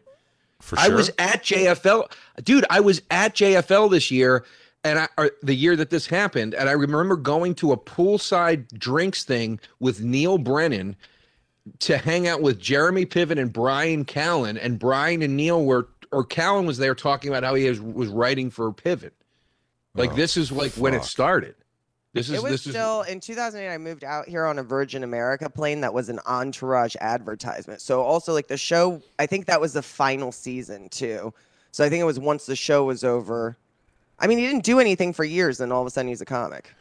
For 0.60 0.80
I 0.80 0.88
was 0.88 1.10
at 1.20 1.44
JFL, 1.44 2.12
dude. 2.44 2.66
I 2.70 2.80
was 2.80 3.02
at 3.12 3.36
JFL 3.36 3.92
this 3.92 4.10
year, 4.10 4.44
and 4.84 5.00
I 5.00 5.08
or 5.18 5.32
the 5.44 5.54
year 5.54 5.76
that 5.76 5.92
this 5.92 6.08
happened, 6.08 6.56
and 6.56 6.68
I 6.68 6.72
remember 6.72 7.16
going 7.16 7.54
to 7.56 7.72
a 7.72 7.78
poolside 7.78 8.68
drinks 8.80 9.24
thing 9.24 9.60
with 9.80 10.02
Neal 10.02 10.40
Brennan 10.40 10.96
to 11.80 11.98
hang 11.98 12.28
out 12.28 12.42
with 12.42 12.60
Jeremy 12.60 13.06
Piven 13.06 13.40
and 13.40 13.54
Brian 13.54 14.04
Callen, 14.04 14.58
and 14.60 14.80
Brian 14.80 15.22
and 15.22 15.38
Neil 15.38 15.64
were 15.64 15.90
or 16.12 16.26
Callen 16.26 16.66
was 16.66 16.78
there 16.78 16.96
talking 16.96 17.30
about 17.30 17.44
how 17.44 17.54
he 17.54 17.70
was, 17.70 17.80
was 17.80 18.10
writing 18.10 18.50
for 18.50 18.72
Piven. 18.72 19.12
Like 19.94 20.14
Oh, 20.14 20.16
this 20.16 20.38
is 20.38 20.52
like 20.52 20.72
when 20.74 20.94
it 20.94 21.04
started. 21.04 21.56
This 22.18 22.30
is 22.30 22.36
It 22.36 22.44
was 22.44 22.52
this 22.52 22.68
is 22.68 22.74
still 22.74 23.02
in 23.04 23.20
2008. 23.20 23.74
I 23.74 23.78
moved 23.78 24.04
out 24.04 24.28
here 24.28 24.46
on 24.46 24.60
a 24.60 24.64
Virgin 24.64 25.04
America 25.04 25.50
plane 25.50 25.82
that 25.82 25.94
was 25.94 26.10
an 26.10 26.20
Entourage 26.28 26.96
advertisement. 27.00 27.82
So 27.82 28.02
also 28.02 28.34
like 28.34 28.48
the 28.48 28.58
show, 28.58 29.02
I 29.20 29.26
think 29.26 29.46
that 29.48 29.62
was 29.62 29.74
the 29.74 29.82
final 29.82 30.32
season 30.32 30.90
too. 30.90 31.34
So 31.72 31.84
I 31.84 31.90
think 31.90 32.02
it 32.02 32.06
was 32.06 32.20
once 32.20 32.46
the 32.46 32.56
show 32.56 32.84
was 32.86 33.04
over. 33.04 33.58
I 34.20 34.28
mean, 34.28 34.38
he 34.40 34.48
didn't 34.48 34.64
do 34.64 34.80
anything 34.80 35.14
for 35.14 35.24
years, 35.24 35.60
and 35.62 35.72
all 35.72 35.82
of 35.82 35.88
a 35.88 35.92
sudden 35.92 36.08
he's 36.10 36.22
a 36.22 36.26
comic. 36.26 36.74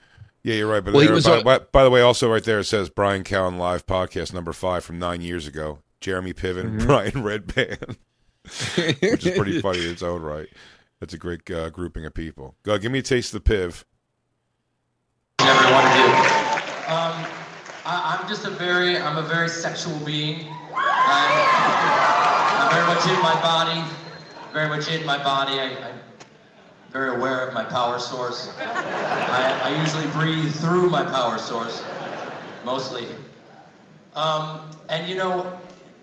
Yeah, 0.43 0.55
you're 0.55 0.71
right. 0.71 0.83
But 0.85 0.95
Well, 0.95 1.05
there- 1.05 1.13
was 1.15 1.25
by, 1.27 1.39
on- 1.39 1.45
by, 1.45 1.59
by 1.59 1.85
the 1.85 1.91
way, 1.91 2.01
also 2.01 2.31
right 2.33 2.43
there 2.45 2.61
it 2.61 2.65
says 2.65 2.89
Brian 2.89 3.25
Callen 3.25 3.59
live 3.59 3.85
podcast 3.87 4.33
number 4.33 4.53
five 4.53 4.85
from 4.85 4.99
nine 4.99 5.21
years 5.21 5.47
ago. 5.47 5.81
Jeremy 6.01 6.33
Piven, 6.35 6.77
Mm-hmm. 6.79 6.87
Brian 6.87 7.11
Redband, 7.13 7.97
which 9.13 9.27
is 9.27 9.37
pretty 9.37 9.61
funny 9.61 9.85
in 9.85 9.91
its 9.91 10.03
own 10.03 10.23
right. 10.23 10.49
That's 11.01 11.13
a 11.15 11.19
great 11.19 11.51
uh, 11.51 11.69
grouping 11.71 12.07
of 12.07 12.15
people. 12.15 12.55
Go, 12.63 12.79
give 12.79 12.93
me 12.93 13.01
a 13.01 13.03
taste 13.03 13.35
of 13.35 13.45
the 13.45 13.51
piv. 13.55 13.85
Never 15.47 15.71
want 15.71 15.87
to 15.87 15.95
do. 15.95 16.09
Um, 16.91 17.25
I, 17.85 18.19
I'm 18.19 18.29
just 18.29 18.45
a 18.45 18.51
very, 18.51 18.99
I'm 18.99 19.17
a 19.17 19.23
very 19.23 19.49
sexual 19.49 19.97
being. 20.01 20.49
I'm, 20.75 21.31
I'm 22.59 22.75
very 22.75 22.85
much 22.85 23.07
in 23.07 23.23
my 23.23 23.41
body, 23.41 23.81
very 24.53 24.69
much 24.69 24.91
in 24.91 25.07
my 25.07 25.23
body. 25.23 25.61
I, 25.61 25.67
I'm 25.89 26.01
very 26.91 27.15
aware 27.15 27.47
of 27.47 27.55
my 27.55 27.63
power 27.63 28.01
source. 28.01 28.51
I, 28.59 29.61
I 29.63 29.81
usually 29.81 30.09
breathe 30.09 30.53
through 30.53 30.91
my 30.91 31.05
power 31.05 31.39
source, 31.39 31.81
mostly. 32.65 33.07
Um, 34.17 34.69
and 34.89 35.09
you 35.09 35.15
know, 35.15 35.57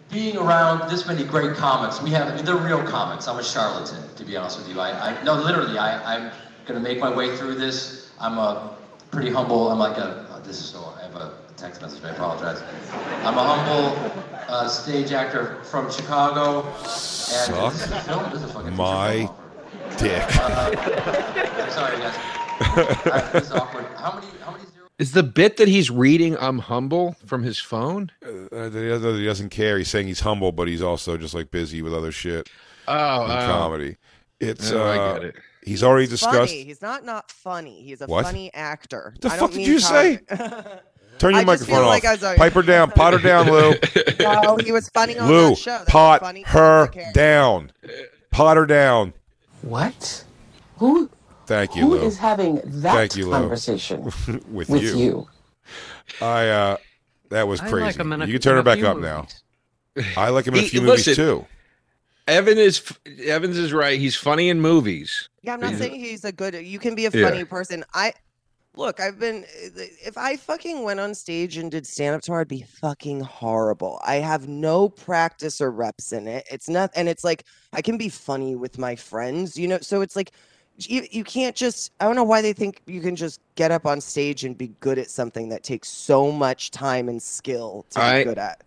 being 0.09 0.37
around 0.37 0.89
this 0.89 1.05
many 1.05 1.25
great 1.25 1.57
comics, 1.57 2.01
we 2.01 2.11
have, 2.11 2.45
they're 2.45 2.55
real 2.55 2.81
comics. 2.83 3.27
I'm 3.27 3.39
a 3.39 3.43
charlatan, 3.43 4.03
to 4.15 4.23
be 4.23 4.37
honest 4.37 4.57
with 4.57 4.69
you. 4.69 4.79
I, 4.79 4.91
I 4.91 5.23
no, 5.25 5.33
literally, 5.33 5.77
I, 5.77 6.15
I'm 6.15 6.31
gonna 6.65 6.79
make 6.79 6.99
my 6.99 7.13
way 7.13 7.35
through 7.35 7.55
this. 7.55 8.09
I'm 8.21 8.37
a 8.37 8.77
pretty 9.13 9.29
humble, 9.29 9.69
I'm 9.69 9.77
like 9.77 9.97
a, 9.97 10.25
oh, 10.31 10.39
this 10.39 10.59
is 10.59 10.65
so, 10.65 10.91
I 10.97 11.03
have 11.03 11.15
a 11.15 11.35
text 11.55 11.83
message, 11.83 12.03
I 12.03 12.09
apologize. 12.09 12.63
I'm 13.23 13.37
a 13.37 13.43
humble 13.43 14.11
uh, 14.49 14.67
stage 14.67 15.11
actor 15.11 15.63
from 15.63 15.91
Chicago. 15.91 16.67
And 16.67 16.87
Suck 16.87 17.73
this 17.73 17.85
is 17.85 17.91
a 17.91 17.99
film, 18.01 18.23
this 18.31 18.41
is 18.41 18.49
a 18.49 18.53
fucking 18.53 18.75
my 18.75 19.29
dick. 19.97 20.23
I'm 20.41 21.69
sorry, 21.69 21.97
guys. 21.97 22.15
Uh, 22.59 23.29
this 23.33 23.43
is 23.43 23.51
awkward. 23.51 23.85
How 23.97 24.15
many, 24.15 24.27
how 24.41 24.51
many 24.51 24.63
zeros? 24.73 24.89
Is 24.97 25.11
the 25.11 25.23
bit 25.23 25.57
that 25.57 25.67
he's 25.67 25.89
reading 25.89 26.37
"I'm 26.39 26.59
humble" 26.59 27.15
from 27.25 27.43
his 27.43 27.59
phone? 27.59 28.11
Uh, 28.23 28.69
the 28.69 28.95
other 28.95 29.15
he 29.17 29.25
doesn't 29.25 29.49
care. 29.49 29.77
He's 29.77 29.89
saying 29.89 30.07
he's 30.07 30.21
humble, 30.21 30.51
but 30.51 30.67
he's 30.67 30.81
also 30.81 31.17
just 31.17 31.33
like 31.33 31.51
busy 31.51 31.81
with 31.81 31.93
other 31.93 32.11
shit. 32.11 32.49
Oh, 32.87 33.25
in 33.25 33.31
oh. 33.31 33.47
comedy. 33.47 33.97
It's 34.39 34.71
Oh, 34.71 34.83
I 34.83 34.97
uh, 34.97 35.13
get 35.13 35.23
it. 35.23 35.35
He's 35.65 35.83
already 35.83 36.07
discussed. 36.07 36.35
Funny. 36.51 36.63
He's 36.63 36.81
not 36.81 37.03
not 37.05 37.29
funny. 37.31 37.81
He's 37.83 38.01
a 38.01 38.05
What? 38.07 38.25
funny 38.25 38.53
actor. 38.53 39.11
What 39.15 39.21
the 39.21 39.27
I 39.27 39.31
fuck 39.31 39.39
don't 39.39 39.49
did 39.51 39.57
mean 39.59 39.67
you 39.67 39.79
say? 39.79 40.19
Turn 41.19 41.33
your 41.33 41.41
I 41.41 41.45
microphone 41.45 41.83
off. 41.83 42.03
was 42.03 42.21
like- 42.23 42.37
Pipe 42.37 42.53
her 42.53 42.61
down. 42.63 42.91
Pot 42.91 43.13
her 43.13 43.19
down, 43.27 43.49
Lou. 43.49 43.73
no, 44.19 44.57
he 44.57 44.71
was 44.71 44.89
funny 44.89 45.17
on 45.17 45.29
Lou, 45.29 45.49
that 45.49 45.57
show. 45.57 45.71
That 45.77 45.87
pot 45.87 46.21
funny. 46.21 46.41
her 46.43 46.89
down. 47.13 47.71
Pot 48.31 48.57
her 48.57 48.65
down. 48.65 49.13
What? 49.61 50.23
Who 50.77 51.09
Thank 51.45 51.75
you, 51.75 51.83
who 51.83 51.89
Lou. 51.91 52.01
is 52.01 52.17
having 52.17 52.55
that 52.65 52.95
Thank 52.95 53.15
you, 53.15 53.25
Lou. 53.25 53.31
conversation 53.33 54.03
with, 54.49 54.69
with 54.69 54.69
you. 54.81 54.97
you? 54.97 55.27
I 56.21 56.47
uh, 56.49 56.77
that 57.29 57.47
was 57.47 57.61
crazy. 57.61 57.99
like 57.99 57.99
a- 57.99 58.25
you 58.27 58.33
can 58.33 58.41
turn 58.41 58.55
her 58.57 58.63
back 58.63 58.81
up 58.83 58.97
movies. 58.97 59.41
now. 59.95 60.07
I 60.17 60.29
like 60.29 60.45
him 60.47 60.55
in 60.55 60.61
a 60.61 60.63
He- 60.63 60.69
few 60.69 60.81
movies 60.81 61.05
listen, 61.07 61.23
too. 61.23 61.45
Evan 62.27 62.57
is 62.57 62.81
Evans 63.25 63.57
is 63.57 63.73
right. 63.73 63.99
He's 63.99 64.15
funny 64.15 64.49
in 64.49 64.61
movies. 64.61 65.27
Yeah, 65.41 65.53
I'm 65.53 65.59
not 65.59 65.73
Yeah. 65.73 65.79
saying 65.79 65.95
he's 65.99 66.23
a 66.23 66.31
good. 66.31 66.53
You 66.55 66.79
can 66.79 66.95
be 66.95 67.05
a 67.05 67.09
Yeah. 67.11 67.29
funny 67.29 67.43
person. 67.43 67.83
I 67.93 68.13
look. 68.75 68.99
I've 68.99 69.19
been. 69.19 69.45
If 70.05 70.17
I 70.17 70.37
fucking 70.37 70.83
went 70.83 70.99
on 71.01 71.13
stage 71.15 71.57
and 71.57 71.69
did 71.69 71.85
stand 71.85 72.15
up 72.15 72.21
tomorrow, 72.21 72.41
it'd 72.41 72.47
be 72.47 72.65
fucking 72.79 73.19
horrible. 73.21 73.99
I 74.05 74.15
have 74.15 74.47
no 74.47 74.87
practice 74.87 75.59
or 75.59 75.69
reps 75.69 76.13
in 76.13 76.27
it. 76.27 76.45
It's 76.49 76.69
not, 76.69 76.91
and 76.95 77.09
it's 77.09 77.23
like 77.25 77.43
I 77.73 77.81
can 77.81 77.97
be 77.97 78.07
funny 78.09 78.55
with 78.55 78.77
my 78.77 78.95
friends, 78.95 79.57
you 79.57 79.67
know. 79.67 79.79
So 79.81 79.99
it's 80.01 80.15
like 80.15 80.31
you 80.77 81.05
you 81.11 81.25
can't 81.25 81.57
just. 81.57 81.91
I 81.99 82.05
don't 82.05 82.15
know 82.15 82.23
why 82.23 82.41
they 82.41 82.53
think 82.53 82.81
you 82.87 83.01
can 83.01 83.17
just 83.17 83.41
get 83.55 83.71
up 83.71 83.85
on 83.85 83.99
stage 83.99 84.45
and 84.45 84.57
be 84.57 84.69
good 84.79 84.97
at 84.97 85.09
something 85.09 85.49
that 85.49 85.63
takes 85.63 85.89
so 85.89 86.31
much 86.31 86.71
time 86.71 87.09
and 87.09 87.21
skill 87.21 87.85
to 87.89 88.01
I- 88.01 88.19
be 88.19 88.29
good 88.29 88.37
at. 88.39 88.61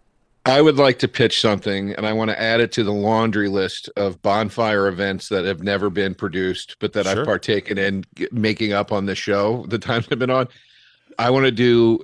I 0.46 0.62
would 0.62 0.76
like 0.76 1.00
to 1.00 1.08
pitch 1.08 1.40
something, 1.40 1.92
and 1.94 2.06
I 2.06 2.12
want 2.12 2.30
to 2.30 2.40
add 2.40 2.60
it 2.60 2.70
to 2.72 2.84
the 2.84 2.92
laundry 2.92 3.48
list 3.48 3.90
of 3.96 4.22
bonfire 4.22 4.86
events 4.86 5.28
that 5.28 5.44
have 5.44 5.62
never 5.62 5.90
been 5.90 6.14
produced, 6.14 6.76
but 6.78 6.92
that 6.92 7.06
Sure. 7.06 7.20
I've 7.20 7.26
partaken 7.26 7.78
in 7.78 8.04
making 8.30 8.72
up 8.72 8.92
on 8.92 9.06
the 9.06 9.16
show 9.16 9.66
the 9.68 9.78
times 9.90 10.06
I've 10.10 10.20
been 10.20 10.30
on. 10.30 10.46
I 11.18 11.30
want 11.30 11.46
to 11.46 11.50
do 11.50 12.00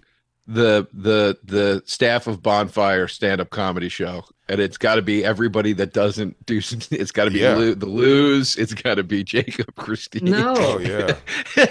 the 0.46 0.86
the 0.92 1.38
the 1.44 1.82
staff 1.86 2.26
of 2.26 2.42
bonfire 2.42 3.06
stand 3.08 3.40
up 3.40 3.50
comedy 3.50 3.88
show, 3.88 4.24
and 4.48 4.60
it's 4.60 4.76
got 4.76 4.96
to 4.96 5.02
be 5.02 5.24
everybody 5.24 5.72
that 5.74 5.92
doesn't 5.92 6.44
do. 6.46 6.60
It's 6.90 7.12
got 7.12 7.24
to 7.26 7.30
be 7.30 7.38
Yeah. 7.40 7.54
Lou, 7.54 7.74
the 7.74 7.86
Lose. 7.86 8.56
It's 8.56 8.74
got 8.74 8.96
to 8.96 9.04
be 9.04 9.22
Jacob 9.24 9.74
Christine. 9.76 10.24
No. 10.30 10.54
Oh 10.56 10.78
yeah. 10.78 11.14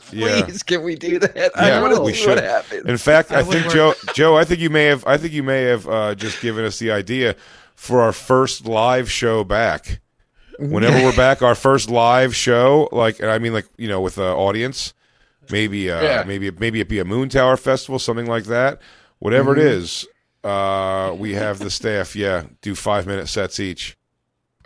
Please, 0.00 0.12
Yeah. 0.12 0.46
can 0.66 0.82
we 0.82 0.94
do 0.96 1.18
that? 1.18 1.36
Yeah, 1.36 1.78
I 1.78 1.80
want 1.82 1.94
to 1.94 2.00
we 2.00 2.12
see 2.12 2.20
should. 2.20 2.28
what 2.36 2.44
happens. 2.44 2.84
In 2.86 2.96
fact, 2.98 3.30
I, 3.32 3.40
I 3.40 3.42
think 3.42 3.64
work- 3.66 3.74
Joe, 3.74 3.94
Joe, 4.14 4.36
I 4.36 4.44
think 4.44 4.60
you 4.60 4.70
may 4.70 4.84
have, 4.86 5.06
I 5.06 5.16
think 5.16 5.32
you 5.32 5.42
may 5.42 5.62
have 5.62 5.88
uh, 5.88 6.14
just 6.14 6.40
given 6.42 6.64
us 6.64 6.78
the 6.78 6.90
idea 6.90 7.36
for 7.74 8.00
our 8.00 8.12
first 8.12 8.66
live 8.66 9.10
show 9.10 9.44
back. 9.44 10.00
Whenever 10.58 11.04
we're 11.04 11.14
back, 11.14 11.42
our 11.42 11.54
first 11.54 11.90
live 11.90 12.34
show, 12.34 12.88
like 12.90 13.20
and 13.20 13.30
I 13.30 13.38
mean, 13.38 13.52
like 13.52 13.66
you 13.76 13.88
know, 13.88 14.00
with 14.00 14.16
an 14.16 14.24
audience, 14.24 14.94
maybe, 15.50 15.90
uh, 15.90 16.02
Yeah. 16.02 16.24
maybe, 16.26 16.50
maybe 16.52 16.80
it 16.80 16.88
be 16.88 16.98
a 16.98 17.04
Moontower 17.04 17.58
festival, 17.58 17.98
something 17.98 18.26
like 18.26 18.44
that. 18.44 18.80
Whatever 19.18 19.52
Mm-hmm. 19.52 19.60
it 19.62 19.66
is, 19.66 20.06
uh, 20.44 21.14
we 21.18 21.34
have 21.34 21.58
the 21.58 21.70
staff, 21.70 22.14
yeah, 22.16 22.44
do 22.60 22.74
five 22.74 23.06
minute 23.06 23.28
sets 23.28 23.58
each. 23.60 23.96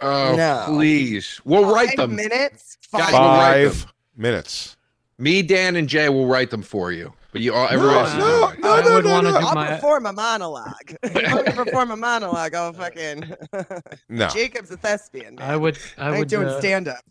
Oh, 0.02 0.34
No. 0.36 0.64
please. 0.66 1.40
We'll 1.44 1.72
write 1.72 1.90
Five 1.90 1.96
them. 2.08 2.16
minutes. 2.16 2.78
Guys, 2.92 3.10
Five. 3.10 3.60
we'll 3.62 3.70
them. 3.72 3.88
Minutes. 4.16 4.76
Me, 5.18 5.42
Dan, 5.42 5.76
and 5.76 5.88
Jay 5.88 6.08
will 6.08 6.26
write 6.26 6.50
them 6.50 6.62
for 6.62 6.90
you. 6.92 7.12
But 7.32 7.42
you 7.42 7.54
all, 7.54 7.68
everyone 7.68 7.94
else 7.96 8.08
is 8.08 8.14
no, 8.16 8.48
doing 8.48 8.60
no, 8.60 8.72
I 8.72 8.80
no, 8.82 8.94
would 8.94 9.04
no, 9.04 9.10
want 9.12 9.26
to 9.28 9.32
no. 9.32 9.40
do 9.40 9.46
I'll 9.46 9.54
my. 9.54 9.66
perform 9.68 10.06
a 10.06 10.12
monologue. 10.12 10.94
I'm 11.04 11.12
gonna 11.12 11.52
perform 11.64 11.90
a 11.92 11.96
monologue, 11.96 12.54
I'll 12.56 12.72
fucking. 12.72 13.36
No, 14.08 14.26
Jacob's 14.28 14.70
a 14.72 14.76
thespian. 14.76 15.36
Man. 15.36 15.48
I 15.48 15.56
would. 15.56 15.78
I 15.96 16.08
I 16.08 16.18
would. 16.18 16.28
doing 16.28 16.48
uh, 16.48 16.58
stand 16.58 16.88
up. 16.88 17.04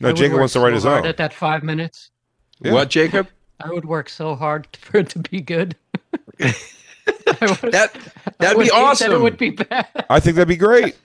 no. 0.00 0.10
I 0.10 0.12
Jacob 0.12 0.38
wants 0.40 0.52
to 0.52 0.60
write 0.60 0.70
so 0.70 0.74
his 0.74 0.84
hard 0.84 1.00
own. 1.04 1.06
At 1.06 1.16
that 1.16 1.32
five 1.32 1.62
minutes, 1.62 2.10
Yeah. 2.60 2.72
What, 2.72 2.90
Jacob? 2.90 3.28
I 3.60 3.70
would 3.70 3.84
work 3.84 4.08
so 4.08 4.34
hard 4.34 4.68
for 4.80 4.98
it 4.98 5.10
to 5.10 5.18
be 5.18 5.40
good. 5.40 5.76
Would- 6.38 7.72
That 7.72 7.90
that'd 8.38 8.58
be 8.58 8.64
hate 8.64 8.70
that 8.70 8.72
awesome. 8.72 9.12
It 9.12 9.20
would 9.20 9.36
be 9.38 9.50
bad. 9.50 9.86
I 10.10 10.20
think 10.20 10.36
that'd 10.36 10.46
be 10.48 10.56
great. 10.56 10.96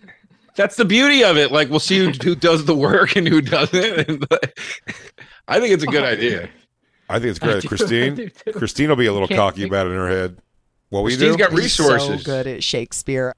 That's 0.55 0.75
the 0.75 0.86
beauty 0.86 1.24
of 1.24 1.38
it. 1.38 1.51
Like 1.51 1.69
we'll 1.69 1.79
see 1.79 1.98
who, 1.98 2.12
who 2.12 2.36
does 2.36 2.65
the 2.65 2.75
work 2.75 3.15
and 3.15 3.27
who 3.27 3.41
doesn't. 3.41 4.24
I 5.48 5.60
think 5.60 5.74
it's 5.74 5.83
a 5.83 5.88
good 5.88 6.03
oh, 6.03 6.07
idea. 6.07 6.50
I 7.10 7.19
think 7.19 7.29
it's 7.31 7.39
great. 7.39 7.62
do- 7.62 7.67
Christine. 7.67 8.31
Christine 8.53 8.89
will 8.89 8.95
be 8.95 9.05
a 9.07 9.13
little 9.13 9.27
Can't 9.27 9.39
cocky 9.39 9.62
think- 9.62 9.72
about 9.72 9.88
it 9.88 9.91
in 9.91 9.95
her 9.98 10.10
head. 10.10 10.38
What 10.89 11.03
we 11.03 11.12
Christine's 11.12 11.38
do? 11.38 11.43
got 11.43 11.51
He's 11.51 11.60
resources. 11.62 12.24
so 12.24 12.25
good 12.31 12.48
at 12.48 12.63
Shakespeare. 12.63 13.33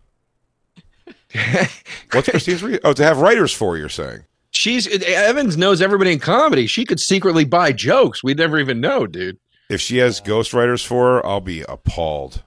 What's 2.12 2.30
Christine's 2.30 2.64
re- 2.64 2.80
Oh, 2.84 2.94
to 2.94 3.04
have 3.04 3.20
writers 3.20 3.54
for 3.54 3.78
you're 3.78 3.90
saying? 3.90 4.26
She's 4.56 4.88
Evans 4.88 5.58
knows 5.58 5.82
everybody 5.82 6.14
in 6.14 6.20
comedy. 6.20 6.66
She 6.66 6.86
could 6.86 7.00
secretly 7.02 7.44
buy 7.44 7.74
jokes. 7.74 8.24
We'd 8.24 8.38
never 8.38 8.58
even 8.58 8.80
know, 8.80 9.06
dude. 9.06 9.38
If 9.70 9.82
she 9.82 9.98
has 9.98 10.22
ghostwriters 10.22 10.86
for 10.86 11.16
her, 11.16 11.26
I'll 11.26 11.42
be 11.42 11.64
appalled. 11.64 12.44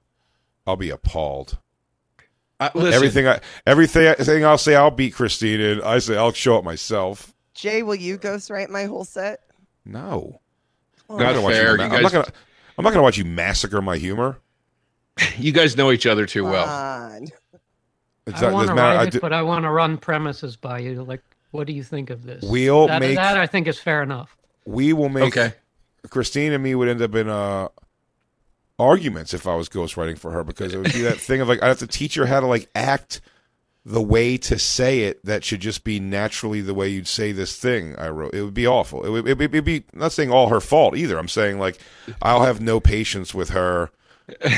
I'll 0.66 0.76
be 0.76 0.88
appalled. 0.88 1.58
I, 2.58 2.70
listen, 2.74 2.94
Everything 2.94 3.28
I 3.28 3.40
everything 3.66 4.06
everything 4.06 4.44
I'll 4.46 4.56
say, 4.56 4.74
I'll 4.74 4.90
beat 4.90 5.12
Christine 5.14 5.60
in. 5.60 5.82
I 5.82 5.98
say 5.98 6.16
I'll 6.16 6.32
show 6.32 6.56
it 6.56 6.64
myself. 6.64 7.34
Jay, 7.54 7.82
will 7.82 7.94
you 7.94 8.16
ghostwrite 8.18 8.70
my 8.70 8.84
whole 8.84 9.04
set? 9.04 9.40
No, 9.84 10.40
I'm 11.10 11.18
Not 11.18 11.34
gonna 11.34 11.42
watch 11.42 11.52
fair. 11.54 11.76
You, 11.76 11.82
You 11.82 11.88
ma- 11.90 11.94
I'm 11.96 12.02
not 12.02 12.12
gonna. 12.12 12.32
I'm 12.78 12.84
not 12.84 12.90
gonna 12.90 13.02
watch 13.02 13.18
you 13.18 13.26
massacre 13.26 13.82
my 13.82 13.98
humor. 13.98 14.38
you 15.36 15.52
guys 15.52 15.76
know 15.76 15.92
each 15.92 16.06
other 16.06 16.24
too 16.24 16.44
well. 16.44 16.66
on. 16.68 17.26
It's 18.26 18.42
I 18.42 18.50
want 18.50 18.68
to 18.68 18.74
doesn't 18.74 18.76
write 18.76 18.96
I 18.96 19.02
it, 19.04 19.10
do- 19.12 19.20
but 19.20 19.32
I 19.34 19.42
want 19.42 19.64
to 19.64 19.70
run 19.70 19.98
premises 19.98 20.56
by 20.56 20.78
you. 20.78 21.02
Like, 21.04 21.22
what 21.50 21.66
do 21.66 21.72
you 21.72 21.82
think 21.82 22.10
of 22.10 22.24
this? 22.24 22.44
We'll 22.46 22.86
that, 22.88 23.00
make- 23.00 23.16
that. 23.16 23.36
I 23.36 23.46
think 23.46 23.66
is 23.68 23.78
fair 23.78 24.02
enough. 24.02 24.36
we 24.64 24.92
will 24.92 25.08
make 25.08 25.36
Okay. 25.36 25.54
Christine 26.10 26.52
and 26.52 26.62
me 26.62 26.74
would 26.74 26.88
end 26.88 27.02
up 27.02 27.14
in 27.14 27.28
uh 27.28 27.68
arguments 28.78 29.34
if 29.34 29.46
I 29.46 29.56
was 29.56 29.68
ghostwriting 29.68 30.18
for 30.18 30.30
her 30.30 30.44
because 30.44 30.72
it 30.72 30.78
would 30.78 30.92
be 30.92 31.00
that 31.02 31.18
thing 31.18 31.40
of 31.40 31.48
like 31.48 31.62
I 31.62 31.68
have 31.68 31.80
to 31.80 31.86
teach 31.86 32.14
her 32.14 32.26
how 32.26 32.40
to 32.40 32.46
like 32.46 32.68
act 32.74 33.20
the 33.84 34.02
way 34.02 34.36
to 34.36 34.58
say 34.58 35.00
it 35.00 35.24
that 35.24 35.42
should 35.44 35.60
just 35.60 35.82
be 35.82 35.98
naturally 35.98 36.60
the 36.60 36.74
way 36.74 36.88
you'd 36.88 37.08
say 37.08 37.32
this 37.32 37.56
thing 37.56 37.96
I 37.96 38.08
wrote. 38.10 38.34
It 38.34 38.42
would 38.42 38.54
be 38.54 38.66
awful. 38.66 39.04
It 39.04 39.10
would 39.10 39.26
it 39.40 39.50
would 39.52 39.64
be 39.64 39.84
I'm 39.92 39.98
not 40.00 40.12
saying 40.12 40.30
all 40.30 40.48
her 40.48 40.60
fault 40.60 40.96
either. 40.96 41.18
I'm 41.18 41.28
saying 41.28 41.58
like 41.58 41.78
I'll 42.22 42.42
have 42.44 42.60
no 42.60 42.78
patience 42.80 43.34
with 43.34 43.50
her 43.50 43.90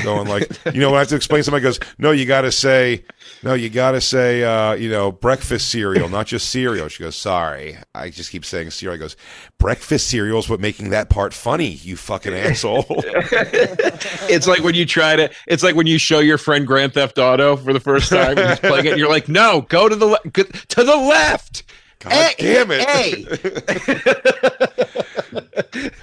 going 0.03 0.27
like 0.29 0.49
you 0.73 0.81
know 0.81 0.89
when 0.91 0.97
I 0.97 1.01
have 1.01 1.09
to 1.09 1.17
explain 1.17 1.43
somebody 1.43 1.63
goes 1.63 1.79
no 1.99 2.11
you 2.11 2.27
got 2.27 2.43
to 2.43 2.53
say 2.53 3.05
no 3.43 3.55
you 3.55 3.69
got 3.71 3.93
to 3.93 4.01
say 4.01 4.43
uh, 4.43 4.73
you 4.75 4.91
know 4.91 5.13
breakfast 5.13 5.71
cereal 5.71 6.09
not 6.09 6.27
just 6.27 6.49
cereal 6.51 6.89
she 6.89 7.03
goes 7.03 7.17
sorry 7.17 7.79
I 7.95 8.11
just 8.11 8.31
keep 8.31 8.45
saying 8.45 8.71
cereal 8.71 8.95
I 8.95 8.99
goes 8.99 9.17
breakfast 9.59 10.09
cereal 10.09 10.39
is 10.39 10.49
what 10.49 10.61
making 10.61 10.91
that 10.91 11.09
part 11.09 11.33
funny 11.35 11.69
you 11.69 11.97
fucking 11.97 12.35
asshole 12.35 12.85
It's 14.29 14.47
like 14.47 14.63
when 14.63 14.75
you 14.75 14.87
try 14.87 15.17
to. 15.17 15.31
It's 15.47 15.63
like 15.63 15.75
when 15.75 15.87
you 15.87 15.99
show 15.99 16.21
your 16.21 16.39
friend 16.39 16.67
Grand 16.67 16.95
Theft 16.95 17.19
Auto 17.19 17.57
for 17.57 17.73
the 17.73 17.81
first 17.81 18.11
time. 18.11 18.39
and 18.39 18.51
he's 18.51 18.61
playing 18.61 18.87
it. 18.87 18.91
And 18.91 18.99
you're 18.99 19.09
like, 19.09 19.29
no, 19.29 19.63
go 19.63 19.89
to 19.89 19.97
the 19.97 20.07
le- 20.07 20.21
go- 20.33 20.45
to 20.45 20.85
the 20.85 20.97
left. 20.97 21.65
God 21.99 22.13
Hey, 22.13 22.35
damn 22.39 22.71
it 22.71 22.89
Hey. 22.89 23.25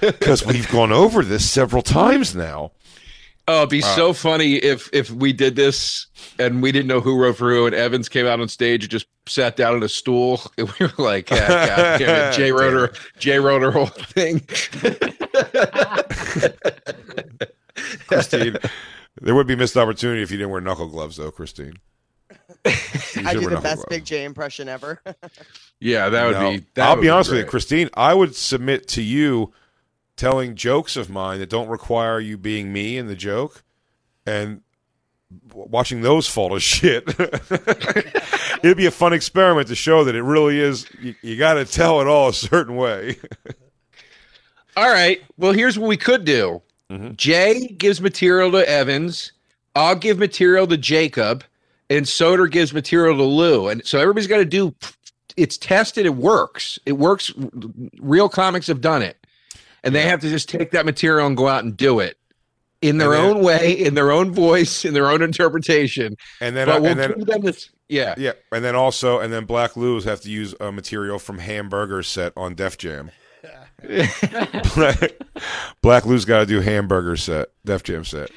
because 0.00 0.44
we've 0.44 0.70
gone 0.70 0.92
over 0.92 1.22
this 1.24 1.48
several 1.48 1.82
times 1.82 2.34
now 2.34 2.72
Oh, 3.48 3.58
it'd 3.58 3.70
be 3.70 3.80
so 3.80 4.12
funny 4.12 4.56
if 4.56 4.90
if 4.92 5.10
we 5.10 5.32
did 5.32 5.56
this 5.56 6.06
and 6.38 6.62
we 6.62 6.70
didn't 6.70 6.86
know 6.86 7.00
who 7.00 7.18
wrote 7.20 7.36
for 7.38 7.50
who, 7.50 7.66
and 7.66 7.74
Evans 7.74 8.08
came 8.08 8.26
out 8.26 8.40
on 8.40 8.48
stage 8.48 8.84
and 8.84 8.90
just 8.90 9.06
sat 9.26 9.56
down 9.56 9.74
on 9.74 9.82
a 9.82 9.88
stool. 9.88 10.40
And 10.58 10.70
we 10.78 10.86
were 10.86 10.92
like, 11.04 11.28
ah, 11.32 11.36
God 11.36 11.98
damn 11.98 12.32
it, 12.32 12.36
J 12.36 12.52
Rotor, 12.52 12.92
J 13.18 13.38
Rotor 13.38 13.70
whole 13.70 13.86
thing. 13.86 14.40
Christine, 18.06 18.56
there 19.20 19.34
would 19.34 19.46
be 19.46 19.56
missed 19.56 19.76
opportunity 19.76 20.22
if 20.22 20.30
you 20.30 20.36
didn't 20.36 20.50
wear 20.50 20.60
knuckle 20.60 20.88
gloves, 20.88 21.16
though, 21.16 21.30
Christine. 21.30 21.74
You 23.14 23.26
I 23.26 23.32
should 23.32 23.40
do 23.40 23.48
the 23.48 23.56
best 23.56 23.76
gloves. 23.76 23.84
Big 23.88 24.04
J 24.04 24.24
impression 24.24 24.68
ever. 24.68 25.00
yeah, 25.80 26.08
that 26.10 26.26
would 26.26 26.32
No, 26.34 26.50
be. 26.50 26.64
That 26.74 26.88
I'll 26.88 26.96
would 26.96 27.02
be 27.02 27.08
honest 27.08 27.30
with 27.30 27.40
you. 27.40 27.46
Christine. 27.46 27.88
I 27.94 28.12
would 28.14 28.36
submit 28.36 28.86
to 28.88 29.02
you 29.02 29.52
telling 30.18 30.54
jokes 30.54 30.96
of 30.96 31.08
mine 31.08 31.38
that 31.38 31.48
don't 31.48 31.68
require 31.68 32.20
you 32.20 32.36
being 32.36 32.72
me 32.72 32.98
in 32.98 33.06
the 33.06 33.16
joke, 33.16 33.62
and 34.26 34.60
watching 35.52 36.02
those 36.02 36.28
fall 36.28 36.50
to 36.50 36.60
shit. 36.60 37.04
It'd 38.62 38.76
be 38.76 38.86
a 38.86 38.90
fun 38.90 39.12
experiment 39.12 39.68
to 39.68 39.74
show 39.74 40.04
that 40.04 40.14
it 40.14 40.22
really 40.22 40.58
is. 40.60 40.86
You, 41.00 41.14
you 41.22 41.36
got 41.36 41.54
to 41.54 41.64
tell 41.64 42.00
it 42.00 42.06
all 42.06 42.28
a 42.28 42.34
certain 42.34 42.76
way. 42.76 43.16
All 44.76 44.92
right. 44.92 45.20
Well, 45.36 45.50
here's 45.50 45.76
what 45.76 45.88
we 45.88 45.96
could 45.96 46.24
do. 46.24 46.62
Mm-hmm. 46.88 47.14
Jay 47.16 47.66
gives 47.66 48.00
material 48.00 48.52
to 48.52 48.68
Evans. 48.68 49.32
I'll 49.74 49.96
give 49.96 50.18
material 50.18 50.68
to 50.68 50.76
Jacob, 50.76 51.42
and 51.90 52.06
Soder 52.06 52.48
gives 52.48 52.72
material 52.72 53.16
to 53.16 53.24
Lou. 53.24 53.66
And 53.66 53.84
so 53.84 53.98
everybody's 53.98 54.28
got 54.28 54.36
to 54.36 54.44
do. 54.44 54.72
It's 55.36 55.58
tested. 55.58 56.06
It 56.06 56.14
works. 56.14 56.78
It 56.86 56.92
works. 56.92 57.32
Real 57.98 58.28
comics 58.28 58.68
have 58.68 58.80
done 58.80 59.02
it, 59.02 59.26
and 59.84 59.94
they 59.94 60.02
have 60.02 60.20
to 60.20 60.28
just 60.28 60.48
take 60.48 60.70
that 60.72 60.84
material 60.86 61.26
and 61.26 61.36
go 61.36 61.48
out 61.48 61.64
and 61.64 61.76
do 61.76 62.00
it 62.00 62.16
in 62.82 62.98
their 62.98 63.10
then- 63.10 63.24
own 63.24 63.42
way, 63.42 63.72
in 63.72 63.94
their 63.94 64.10
own 64.12 64.32
voice, 64.32 64.84
in 64.84 64.94
their 64.94 65.10
own 65.10 65.22
interpretation. 65.22 66.16
And 66.40 66.56
then, 66.56 66.66
but 66.66 66.82
we'll 66.82 66.90
and 66.92 67.00
then, 67.00 67.12
give 67.18 67.26
them 67.26 67.42
this. 67.42 67.70
Yeah. 67.88 68.14
yeah, 68.18 68.32
and 68.52 68.62
then 68.62 68.74
also, 68.76 69.18
and 69.18 69.32
then 69.32 69.46
Black 69.46 69.74
Lou's 69.76 70.04
have 70.04 70.20
to 70.20 70.30
use 70.30 70.54
uh, 70.60 70.70
material 70.70 71.18
from 71.18 71.38
Hamburger 71.38 72.02
set 72.02 72.34
on 72.36 72.54
Def 72.54 72.76
Jam. 72.76 73.10
Black, 74.74 75.12
Black 75.82 76.04
Lou's 76.06 76.24
got 76.24 76.40
to 76.40 76.46
do 76.46 76.60
Hamburger 76.60 77.16
set, 77.16 77.48
Def 77.64 77.82
Jam 77.82 78.04
set. 78.04 78.30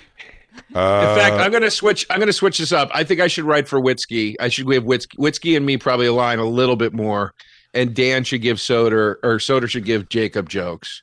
Uh, 0.74 1.08
In 1.10 1.20
fact, 1.20 1.36
I'm 1.36 1.52
going 1.52 1.64
to 1.64 1.72
switch. 1.72 2.06
I'm 2.10 2.18
going 2.18 2.28
to 2.28 2.34
switch 2.34 2.60
this 2.60 2.72
up. 2.72 2.90
I 2.94 3.04
think 3.04 3.20
I 3.20 3.28
should 3.28 3.46
write 3.46 3.68
for 3.68 3.80
Witzke. 3.82 4.36
I 4.40 4.48
should 4.50 4.68
give 4.68 4.84
Witzke, 4.84 5.18
Witzke 5.18 5.56
and 5.58 5.66
me 5.66 5.78
probably 5.78 6.06
align 6.08 6.40
a 6.40 6.46
little 6.46 6.76
bit 6.76 6.94
more, 6.94 7.34
and 7.74 7.94
Dan 7.94 8.24
should 8.24 8.42
give 8.42 8.58
Soder 8.58 9.16
or 9.24 9.38
Soder 9.38 9.68
should 9.70 9.86
give 9.86 10.10
Jacob 10.10 10.50
jokes, 10.50 11.02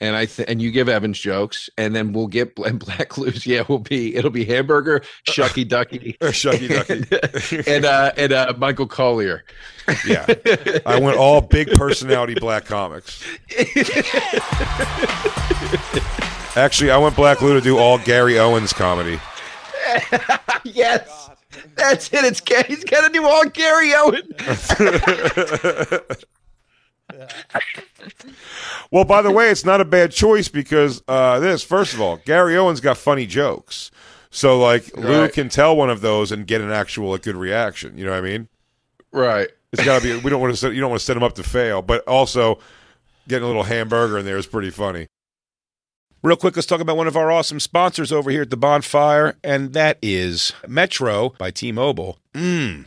and 0.00 0.14
I 0.16 0.26
th- 0.26 0.48
and 0.48 0.62
you 0.62 0.70
give 0.70 0.88
Evans 0.88 1.18
jokes, 1.18 1.68
and 1.76 1.94
then 1.94 2.12
we'll 2.12 2.26
get 2.26 2.56
and 2.58 2.78
Black 2.84 3.14
Blues. 3.14 3.46
Yeah, 3.46 3.64
we'll 3.68 3.78
be 3.78 4.14
it'll 4.14 4.30
be 4.30 4.44
hamburger, 4.44 5.02
Shucky 5.28 5.66
Ducky, 5.66 6.16
Shucky 6.22 6.68
Ducky, 6.68 7.62
and 7.70 7.84
uh 7.84 8.12
and 8.16 8.32
uh 8.32 8.54
Michael 8.56 8.86
Colyar. 8.88 9.40
yeah, 10.06 10.26
I 10.86 11.00
went 11.00 11.16
all 11.16 11.40
big 11.40 11.70
personality 11.72 12.34
black 12.34 12.64
comics. 12.66 13.24
Actually, 16.56 16.90
I 16.90 16.98
went 16.98 17.14
Black 17.14 17.40
Lou 17.40 17.54
to 17.54 17.60
do 17.60 17.78
all 17.78 17.98
Gary 17.98 18.38
Owen's 18.38 18.72
comedy. 18.72 19.20
yes, 20.64 21.30
that's 21.76 22.12
it. 22.12 22.24
It's 22.24 22.40
he's 22.66 22.84
got 22.84 23.06
to 23.06 23.12
do 23.12 23.26
all 23.26 23.44
Gary 23.46 23.92
Owen. 23.94 24.22
Well, 28.90 29.04
by 29.04 29.20
the 29.20 29.30
way, 29.30 29.50
it's 29.50 29.64
not 29.64 29.80
a 29.80 29.84
bad 29.84 30.12
choice 30.12 30.48
because 30.48 31.02
uh, 31.08 31.38
this, 31.40 31.62
first 31.62 31.92
of 31.92 32.00
all, 32.00 32.16
Gary 32.24 32.56
Owen's 32.56 32.80
got 32.80 32.96
funny 32.96 33.26
jokes. 33.26 33.90
So, 34.30 34.58
like, 34.58 34.96
Lou 34.96 35.28
can 35.28 35.48
tell 35.48 35.76
one 35.76 35.90
of 35.90 36.00
those 36.00 36.32
and 36.32 36.46
get 36.46 36.60
an 36.60 36.70
actual 36.70 37.10
like, 37.10 37.22
good 37.22 37.36
reaction. 37.36 37.98
You 37.98 38.04
know 38.06 38.12
what 38.12 38.18
I 38.18 38.22
mean? 38.22 38.48
Right. 39.12 39.48
It's 39.72 39.84
got 39.84 40.00
to 40.00 40.04
be. 40.04 40.20
We 40.22 40.30
don't 40.30 40.40
want 40.40 40.52
to. 40.52 40.56
Set, 40.56 40.72
you 40.72 40.80
don't 40.80 40.90
want 40.90 41.00
to 41.00 41.04
set 41.04 41.16
him 41.16 41.22
up 41.22 41.34
to 41.34 41.42
fail, 41.42 41.82
but 41.82 42.06
also 42.08 42.58
getting 43.26 43.44
a 43.44 43.46
little 43.46 43.64
hamburger 43.64 44.18
in 44.18 44.24
there 44.24 44.38
is 44.38 44.46
pretty 44.46 44.70
funny. 44.70 45.06
Real 46.22 46.36
quick, 46.36 46.56
let's 46.56 46.66
talk 46.66 46.80
about 46.80 46.96
one 46.96 47.06
of 47.06 47.16
our 47.16 47.30
awesome 47.30 47.60
sponsors 47.60 48.10
over 48.10 48.30
here 48.30 48.42
at 48.42 48.50
the 48.50 48.56
bonfire, 48.56 49.36
and 49.44 49.72
that 49.74 49.98
is 50.02 50.52
Metro 50.66 51.30
by 51.38 51.50
T-Mobile. 51.50 52.18
Mmm. 52.34 52.86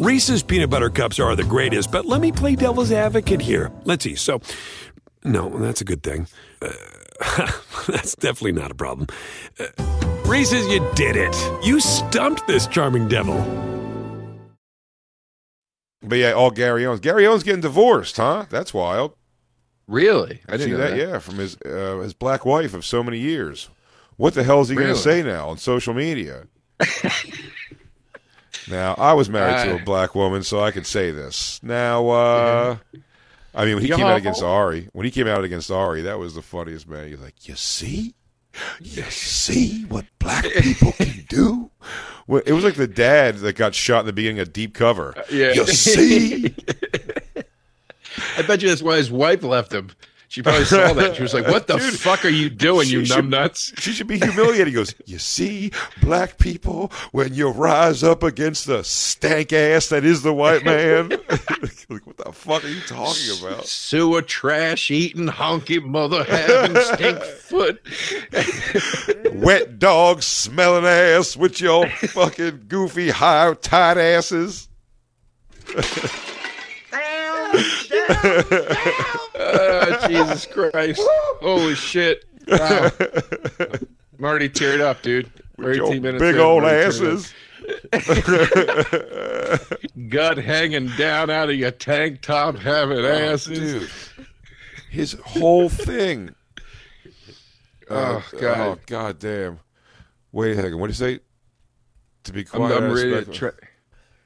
Reese's 0.00 0.42
peanut 0.42 0.70
butter 0.70 0.88
cups 0.88 1.20
are 1.20 1.36
the 1.36 1.44
greatest, 1.44 1.92
but 1.92 2.06
let 2.06 2.22
me 2.22 2.32
play 2.32 2.56
devil's 2.56 2.90
advocate 2.90 3.42
here. 3.42 3.70
Let's 3.84 4.02
see. 4.02 4.14
So, 4.14 4.40
no, 5.24 5.50
that's 5.58 5.82
a 5.82 5.84
good 5.84 6.02
thing. 6.02 6.26
Uh, 6.62 6.72
that's 7.86 8.14
definitely 8.14 8.52
not 8.52 8.70
a 8.70 8.74
problem. 8.74 9.08
Uh, 9.58 9.66
Reese's, 10.24 10.66
you 10.68 10.80
did 10.94 11.16
it. 11.16 11.36
You 11.62 11.80
stumped 11.80 12.46
this 12.46 12.66
charming 12.66 13.08
devil. 13.08 13.36
But 16.00 16.16
yeah, 16.16 16.32
all 16.32 16.50
Gary 16.50 16.86
Owens. 16.86 17.00
Gary 17.00 17.26
Owen's 17.26 17.42
getting 17.42 17.60
divorced, 17.60 18.16
huh? 18.16 18.46
That's 18.48 18.72
wild. 18.72 19.12
Really? 19.86 20.40
I 20.48 20.54
I 20.54 20.56
didn't 20.56 20.64
see 20.64 20.70
know 20.70 20.78
that, 20.78 20.90
that. 20.92 20.98
Yeah, 20.98 21.18
from 21.18 21.34
his 21.34 21.58
uh, 21.66 21.98
his 21.98 22.14
black 22.14 22.46
wife 22.46 22.72
of 22.72 22.86
so 22.86 23.02
many 23.02 23.18
years. 23.18 23.68
What 24.16 24.32
the 24.32 24.44
hell 24.44 24.62
is 24.62 24.70
he 24.70 24.76
going 24.76 24.88
to 24.88 24.96
say 24.96 25.22
now 25.22 25.50
on 25.50 25.58
social 25.58 25.92
media? 25.92 26.46
now, 28.70 28.94
I 28.98 29.12
was 29.14 29.28
married 29.28 29.64
to 29.66 29.72
Uh, 29.74 29.76
a 29.76 29.84
black 29.84 30.14
woman, 30.14 30.42
so 30.42 30.60
I 30.60 30.70
could 30.70 30.86
say 30.86 31.10
this. 31.10 31.60
Now, 31.62 32.08
uh, 32.08 32.76
I 33.54 33.64
mean, 33.64 33.74
when 33.76 33.84
he 33.84 33.90
came 33.90 34.06
out 34.06 34.16
against 34.16 34.42
Ari, 34.42 34.88
when 34.92 35.04
he 35.04 35.10
came 35.10 35.26
out 35.26 35.42
against 35.44 35.70
Ari, 35.70 36.02
that 36.02 36.18
was 36.18 36.34
the 36.34 36.42
funniest 36.42 36.88
man. 36.88 37.06
He 37.06 37.12
was 37.12 37.20
like, 37.20 37.48
"You 37.48 37.56
see, 37.56 38.14
you 38.80 39.02
see 39.04 39.84
what 39.86 40.04
black 40.18 40.44
people 40.60 40.92
can 40.92 41.24
do." 41.28 41.70
Well, 42.26 42.42
it 42.46 42.52
was 42.52 42.62
like 42.62 42.74
the 42.74 42.86
dad 42.86 43.38
that 43.38 43.56
got 43.56 43.74
shot 43.74 44.00
in 44.00 44.06
the 44.06 44.12
beginning 44.12 44.38
of 44.38 44.52
Deep 44.52 44.72
Cover. 44.74 45.14
Yeah. 45.30 45.52
You 45.52 45.66
see, 45.66 46.54
I 48.36 48.42
bet 48.42 48.62
you 48.62 48.68
that's 48.68 48.82
why 48.82 48.96
his 48.96 49.10
wife 49.10 49.42
left 49.42 49.72
him. 49.72 49.90
She 50.30 50.42
probably 50.42 50.64
saw 50.64 50.92
that. 50.92 51.16
She 51.16 51.22
was 51.22 51.34
like, 51.34 51.48
"What 51.48 51.66
the 51.66 51.76
Dude, 51.78 51.98
fuck 51.98 52.24
are 52.24 52.28
you 52.28 52.48
doing, 52.48 52.88
you 52.88 53.00
she 53.04 53.12
should- 53.14 53.24
numbnuts?" 53.24 53.76
She 53.80 53.90
should 53.90 54.06
be 54.06 54.16
humiliated. 54.16 54.68
He 54.68 54.72
goes, 54.72 54.94
You 55.04 55.18
see, 55.18 55.72
black 56.00 56.38
people, 56.38 56.92
when 57.10 57.34
you 57.34 57.48
rise 57.50 58.04
up 58.04 58.22
against 58.22 58.66
the 58.68 58.84
stank 58.84 59.52
ass 59.52 59.88
that 59.88 60.04
is 60.04 60.22
the 60.22 60.32
white 60.32 60.64
man. 60.64 61.08
like, 61.88 62.06
what 62.06 62.16
the 62.16 62.30
fuck 62.32 62.62
are 62.64 62.68
you 62.68 62.80
talking 62.82 63.40
about? 63.40 63.66
Sewer 63.66 64.22
trash 64.22 64.88
eating 64.92 65.26
honky 65.26 65.82
mother 65.82 66.22
having 66.22 66.80
stink 66.80 67.20
foot. 67.24 67.80
Wet 69.34 69.80
dog 69.80 70.22
smelling 70.22 70.84
ass 70.86 71.36
with 71.36 71.60
your 71.60 71.88
fucking 71.88 72.66
goofy 72.68 73.10
high 73.10 73.52
tight 73.54 73.98
asses. 73.98 74.68
Oh, 79.42 80.06
Jesus 80.08 80.46
Christ! 80.46 81.00
Holy 81.40 81.74
shit! 81.74 82.24
Wow. 82.48 82.90
I'm 84.18 84.24
already 84.24 84.48
teared 84.48 84.80
up, 84.80 85.02
dude. 85.02 85.30
With 85.56 85.76
your 85.76 85.86
18 85.88 86.02
minutes 86.02 86.22
big 86.22 86.36
old 86.36 86.64
I'm 86.64 86.74
asses. 86.74 87.32
Gut 90.08 90.38
hanging 90.38 90.88
down 90.96 91.30
out 91.30 91.50
of 91.50 91.56
your 91.56 91.70
tank 91.70 92.22
top, 92.22 92.56
having 92.56 93.04
asses. 93.04 93.58
dude. 93.58 93.90
His 94.90 95.12
whole 95.24 95.68
thing. 95.68 96.34
Oh, 97.92 98.24
Uh, 98.32 98.38
God. 98.38 98.58
Oh 98.60 98.78
god 98.86 99.18
damn. 99.18 99.58
Wait 100.30 100.52
a 100.52 100.62
second. 100.62 100.78
What 100.78 100.86
did 100.86 101.00
you 101.00 101.16
say? 101.16 101.20
To 102.22 102.32
be 102.32 102.40
I'm, 102.42 102.46
quiet. 102.46 102.76
I'm 102.76 102.84
out 102.84 102.94
ready 102.94 103.10
respect. 103.10 103.64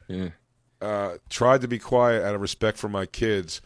Yeah. 0.07 0.29
uh, 0.83 1.15
tried 1.31 1.63
to 1.63 1.69
be 1.69 1.79
quiet 1.79 2.23
out 2.25 2.35
of 2.35 2.43
respect 2.43 2.77
for 2.77 2.91
my 2.91 3.07
kids, 3.07 3.63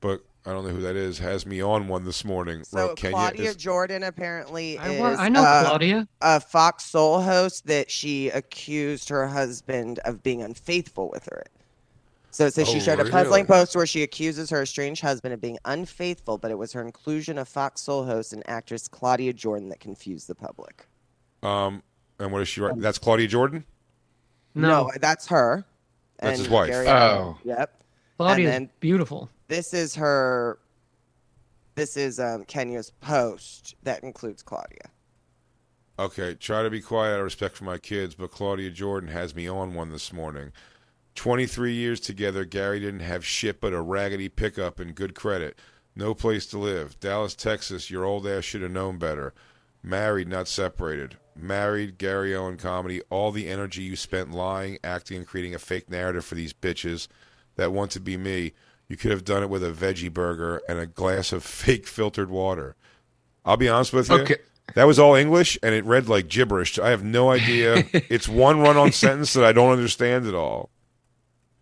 but 0.00 0.22
I 0.44 0.52
don't 0.52 0.64
know 0.64 0.70
who 0.70 0.82
that 0.82 0.94
is. 0.96 1.18
Has 1.18 1.44
me 1.46 1.60
on 1.60 1.88
one 1.88 2.04
this 2.04 2.24
morning. 2.24 2.62
So 2.64 2.78
wrote 2.88 2.96
Kenya. 2.96 3.16
Claudia 3.16 3.50
is- 3.50 3.56
Jordan 3.56 4.02
apparently 4.04 4.78
I 4.78 4.88
is 4.90 5.00
wa- 5.00 5.16
I 5.18 5.28
know 5.28 5.42
uh, 5.42 5.64
Claudia. 5.64 6.08
a 6.20 6.40
Fox 6.40 6.84
Soul 6.84 7.20
host 7.20 7.66
that 7.66 7.90
she 7.90 8.28
accused 8.30 9.08
her 9.08 9.26
husband 9.26 9.98
of 10.04 10.22
being 10.22 10.42
unfaithful 10.42 11.10
with 11.10 11.24
her. 11.26 11.42
So 12.30 12.44
it 12.46 12.52
says 12.54 12.68
she 12.68 12.76
Oh, 12.76 12.80
shared 12.80 13.00
a 13.00 13.06
puzzling 13.06 13.46
post 13.46 13.74
where 13.74 13.86
she 13.86 14.02
accuses 14.02 14.50
her 14.50 14.60
estranged 14.62 15.00
husband 15.00 15.32
of 15.32 15.40
being 15.40 15.58
unfaithful, 15.64 16.36
but 16.36 16.50
it 16.50 16.58
was 16.58 16.70
her 16.74 16.82
inclusion 16.82 17.38
of 17.38 17.48
Fox 17.48 17.80
Soul 17.80 18.04
host 18.04 18.34
and 18.34 18.42
actress 18.48 18.88
Claudia 18.88 19.32
Jordan 19.32 19.70
that 19.70 19.80
confused 19.80 20.28
the 20.28 20.34
public. 20.34 20.86
um, 21.42 21.82
and 22.18 22.30
what 22.32 22.40
is 22.42 22.48
she 22.48 22.60
write? 22.60 22.78
That's 22.78 22.98
Claudia 22.98 23.26
Jordan. 23.28 23.64
No, 24.54 24.90
that's 25.00 25.26
her. 25.28 25.64
That's 26.18 26.32
and 26.38 26.38
his 26.40 26.48
wife. 26.48 26.70
Gary- 26.70 26.88
Oh. 26.88 27.36
Yep. 27.44 27.82
Claudia's 28.16 28.54
and 28.54 28.66
then 28.66 28.70
beautiful. 28.80 29.28
This 29.48 29.74
is 29.74 29.94
her. 29.94 30.58
This 31.74 31.96
is 31.96 32.18
um, 32.18 32.44
Kenya's 32.44 32.90
post 33.00 33.74
that 33.82 34.02
includes 34.02 34.42
Claudia. 34.42 34.90
Okay, 35.98 36.34
try 36.34 36.62
to 36.62 36.70
be 36.70 36.80
quiet 36.80 37.14
out 37.14 37.20
of 37.20 37.24
respect 37.24 37.56
for 37.56 37.64
my 37.64 37.78
kids, 37.78 38.14
but 38.14 38.30
Claudia 38.30 38.70
Jordan 38.70 39.10
has 39.10 39.34
me 39.34 39.48
on 39.48 39.74
one 39.74 39.90
this 39.90 40.12
morning. 40.12 40.52
23 41.14 41.72
years 41.72 42.00
together, 42.00 42.44
Gary 42.44 42.80
didn't 42.80 43.00
have 43.00 43.24
shit 43.24 43.60
but 43.60 43.72
a 43.72 43.80
raggedy 43.80 44.28
pickup 44.28 44.78
and 44.78 44.94
good 44.94 45.14
credit. 45.14 45.58
No 45.94 46.14
place 46.14 46.44
to 46.46 46.58
live. 46.58 47.00
Dallas, 47.00 47.34
Texas, 47.34 47.90
your 47.90 48.04
old 48.04 48.26
ass 48.26 48.44
should 48.44 48.60
have 48.60 48.70
known 48.70 48.98
better. 48.98 49.32
Married, 49.82 50.28
not 50.28 50.48
separated. 50.48 51.16
Married, 51.34 51.96
Gary 51.96 52.34
Owen 52.34 52.58
comedy. 52.58 53.00
All 53.08 53.32
the 53.32 53.48
energy 53.48 53.82
you 53.82 53.96
spent 53.96 54.32
lying, 54.32 54.78
acting, 54.84 55.18
and 55.18 55.26
creating 55.26 55.54
a 55.54 55.58
fake 55.58 55.88
narrative 55.88 56.24
for 56.24 56.34
these 56.34 56.52
bitches 56.52 57.08
that 57.56 57.72
want 57.72 57.90
to 57.92 58.00
be 58.00 58.18
me. 58.18 58.52
You 58.88 58.96
could 58.96 59.10
have 59.10 59.24
done 59.24 59.42
it 59.42 59.50
with 59.50 59.64
a 59.64 59.72
veggie 59.72 60.12
burger 60.12 60.60
and 60.68 60.78
a 60.78 60.86
glass 60.86 61.32
of 61.32 61.42
fake 61.44 61.86
filtered 61.86 62.30
water. 62.30 62.76
I'll 63.44 63.56
be 63.56 63.68
honest 63.68 63.92
with 63.92 64.08
you. 64.08 64.16
Okay. 64.16 64.36
That 64.74 64.84
was 64.84 64.98
all 64.98 65.14
English, 65.14 65.56
and 65.62 65.74
it 65.74 65.84
read 65.84 66.08
like 66.08 66.28
gibberish. 66.28 66.78
I 66.78 66.90
have 66.90 67.04
no 67.04 67.30
idea. 67.30 67.84
it's 67.92 68.28
one 68.28 68.60
run-on 68.60 68.90
sentence 68.90 69.32
that 69.34 69.44
I 69.44 69.52
don't 69.52 69.70
understand 69.70 70.26
at 70.26 70.34
all. 70.34 70.70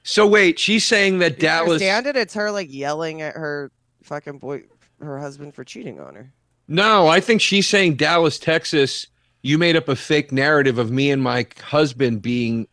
So 0.03 0.27
wait, 0.27 0.59
she's 0.59 0.85
saying 0.85 1.19
that 1.19 1.33
you 1.33 1.39
Dallas. 1.39 1.69
understand 1.73 2.07
it? 2.07 2.17
It's 2.17 2.35
her 2.35 2.51
like 2.51 2.73
yelling 2.73 3.23
at 3.23 3.35
her 3.35 3.71
fucking 4.03 4.39
boy, 4.39 4.65
her 5.01 5.19
husband 5.19 5.55
for 5.55 5.65
cheating 5.65 6.01
on 6.01 6.15
her. 6.15 6.33
No, 6.67 7.07
I 7.07 7.21
think 7.21 7.41
she's 7.41 7.69
saying 7.69 7.97
Dallas, 7.97 8.39
Texas. 8.39 9.07
You 9.43 9.59
made 9.59 9.77
up 9.77 9.89
a 9.89 9.97
fake 9.97 10.33
narrative 10.33 10.79
of 10.79 10.91
me 10.91 11.11
and 11.11 11.23
my 11.23 11.47
husband 11.63 12.23
being 12.23 12.67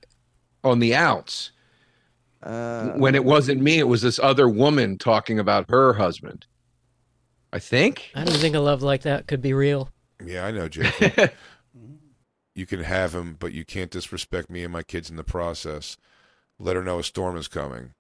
on 0.64 0.80
the 0.80 0.96
outs 0.96 1.52
Uh, 2.44 2.90
when 2.94 3.16
it 3.16 3.24
wasn't 3.24 3.62
me. 3.62 3.78
It 3.80 3.88
was 3.88 4.02
this 4.02 4.20
other 4.20 4.50
woman 4.50 4.98
talking 4.98 5.40
about 5.40 5.70
her 5.70 5.94
husband. 5.94 6.46
I 7.54 7.60
think. 7.60 8.12
I 8.16 8.24
don't 8.24 8.38
think 8.38 8.56
a 8.56 8.60
love 8.60 8.82
like 8.82 9.04
that 9.04 9.28
could 9.28 9.42
be 9.42 9.54
real. 9.54 9.90
Yeah, 10.26 10.46
I 10.46 10.52
know, 10.52 10.68
Jacob. 10.68 11.32
you 12.56 12.66
can 12.66 12.84
have 12.84 13.14
him, 13.14 13.36
but 13.40 13.54
you 13.54 13.66
can't 13.66 13.92
disrespect 13.92 14.50
me 14.50 14.64
and 14.64 14.74
my 14.74 14.84
kids 14.84 15.10
in 15.10 15.16
the 15.16 15.24
process. 15.24 15.98
Let 16.60 16.76
her 16.76 16.84
know 16.84 17.00
a 17.00 17.04
storm 17.04 17.38
is 17.38 17.48
coming. 17.48 17.94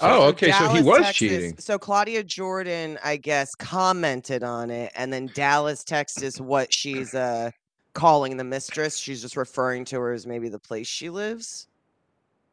oh, 0.00 0.28
okay. 0.28 0.52
So 0.52 0.68
he 0.68 0.82
was 0.82 0.98
Texas- 0.98 1.16
cheating. 1.16 1.58
So 1.58 1.78
Claudia 1.78 2.22
Jordan, 2.24 2.98
I 3.02 3.16
guess, 3.16 3.54
commented 3.54 4.42
on 4.42 4.70
it, 4.70 4.92
and 4.94 5.12
then 5.12 5.30
Dallas, 5.34 5.84
Texas, 5.84 6.40
what 6.40 6.72
she's 6.72 7.14
uh 7.14 7.50
calling 7.94 8.36
the 8.36 8.44
mistress. 8.44 8.96
She's 8.98 9.22
just 9.22 9.36
referring 9.36 9.84
to 9.86 10.00
her 10.00 10.12
as 10.12 10.26
maybe 10.26 10.48
the 10.48 10.58
place 10.58 10.86
she 10.86 11.10
lives. 11.10 11.67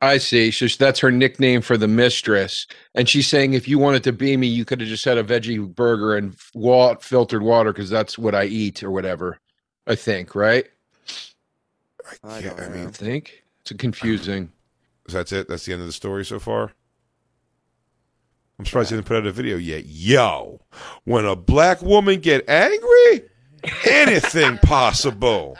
I 0.02 0.18
see. 0.18 0.52
So 0.52 0.68
that's 0.68 1.00
her 1.00 1.12
nickname 1.12 1.62
for 1.62 1.78
the 1.78 1.88
mistress, 1.88 2.68
and 2.94 3.08
she's 3.10 3.28
saying 3.28 3.54
if 3.54 3.68
you 3.68 3.80
wanted 3.80 4.04
to 4.04 4.14
be 4.14 4.36
me, 4.38 4.48
you 4.48 4.66
could 4.66 4.80
have 4.82 4.90
just 4.90 5.06
had 5.06 5.18
a 5.18 5.24
veggie 5.24 5.74
burger 5.74 6.16
and 6.16 6.36
wa- 6.54 6.96
filtered 6.96 7.42
water 7.42 7.72
because 7.74 7.90
that's 7.90 8.18
what 8.18 8.36
I 8.36 8.46
eat 8.46 8.84
or 8.84 8.92
whatever. 8.92 9.40
I 9.88 9.96
think, 9.96 10.36
right? 10.36 10.66
I 12.24 12.40
Yeah, 12.40 12.50
don't 12.50 12.60
I 12.60 12.68
know. 12.68 12.74
mean, 12.74 12.90
think 12.90 13.44
it's 13.62 13.72
confusing. 13.74 14.52
so 15.08 15.18
that's 15.18 15.32
it. 15.32 15.48
That's 15.48 15.66
the 15.66 15.74
end 15.74 15.82
of 15.82 15.88
the 15.88 15.94
story 15.94 16.26
so 16.26 16.40
far. 16.40 16.72
I'm 18.60 18.66
surprised 18.66 18.90
he 18.90 18.96
didn't 18.96 19.08
put 19.08 19.18
out 19.18 19.28
a 19.28 19.32
video 19.32 19.58
yet. 19.58 19.86
Yo, 19.86 20.62
when 21.04 21.26
a 21.26 21.36
black 21.36 21.82
woman 21.82 22.20
get 22.22 22.48
angry, 22.50 23.24
anything 23.86 24.58
possible. 24.60 25.58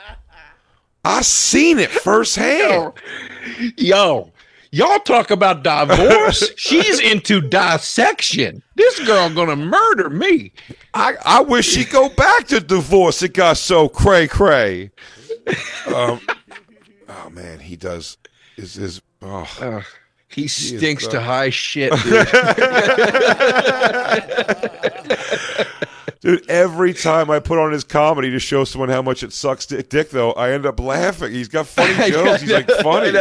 I 1.06 1.22
seen 1.22 1.78
it 1.78 1.92
firsthand. 1.92 2.92
Yo, 3.76 4.32
y'all 4.72 4.98
talk 4.98 5.30
about 5.30 5.62
divorce. 5.62 6.50
She's 6.56 6.98
into 6.98 7.40
dissection. 7.40 8.60
This 8.74 8.98
girl 9.06 9.32
gonna 9.32 9.54
murder 9.54 10.10
me. 10.10 10.52
I, 10.94 11.14
I 11.24 11.42
wish 11.42 11.68
she'd 11.68 11.90
go 11.90 12.08
back 12.08 12.48
to 12.48 12.58
divorce. 12.58 13.22
It 13.22 13.34
got 13.34 13.56
so 13.56 13.88
cray 13.88 14.26
cray. 14.26 14.90
Um, 15.86 16.20
oh 17.08 17.30
man, 17.30 17.60
he 17.60 17.76
does. 17.76 18.18
Is 18.56 18.74
his 18.74 19.00
oh. 19.22 19.48
Ugh, 19.60 19.84
he 20.26 20.46
is 20.46 20.52
stinks 20.52 21.06
to 21.06 21.20
high 21.20 21.50
shit. 21.50 21.92
Dude. 26.26 26.50
Every 26.50 26.92
time 26.92 27.30
I 27.30 27.38
put 27.38 27.58
on 27.58 27.70
his 27.70 27.84
comedy 27.84 28.30
to 28.32 28.40
show 28.40 28.64
someone 28.64 28.88
how 28.88 29.00
much 29.00 29.22
it 29.22 29.32
sucks 29.32 29.64
dick, 29.64 29.88
dick 29.88 30.10
though, 30.10 30.32
I 30.32 30.50
end 30.50 30.66
up 30.66 30.80
laughing. 30.80 31.32
He's 31.32 31.46
got 31.46 31.68
funny 31.68 32.10
jokes. 32.10 32.42
He's 32.42 32.50
like 32.50 32.68
funny. 32.68 33.16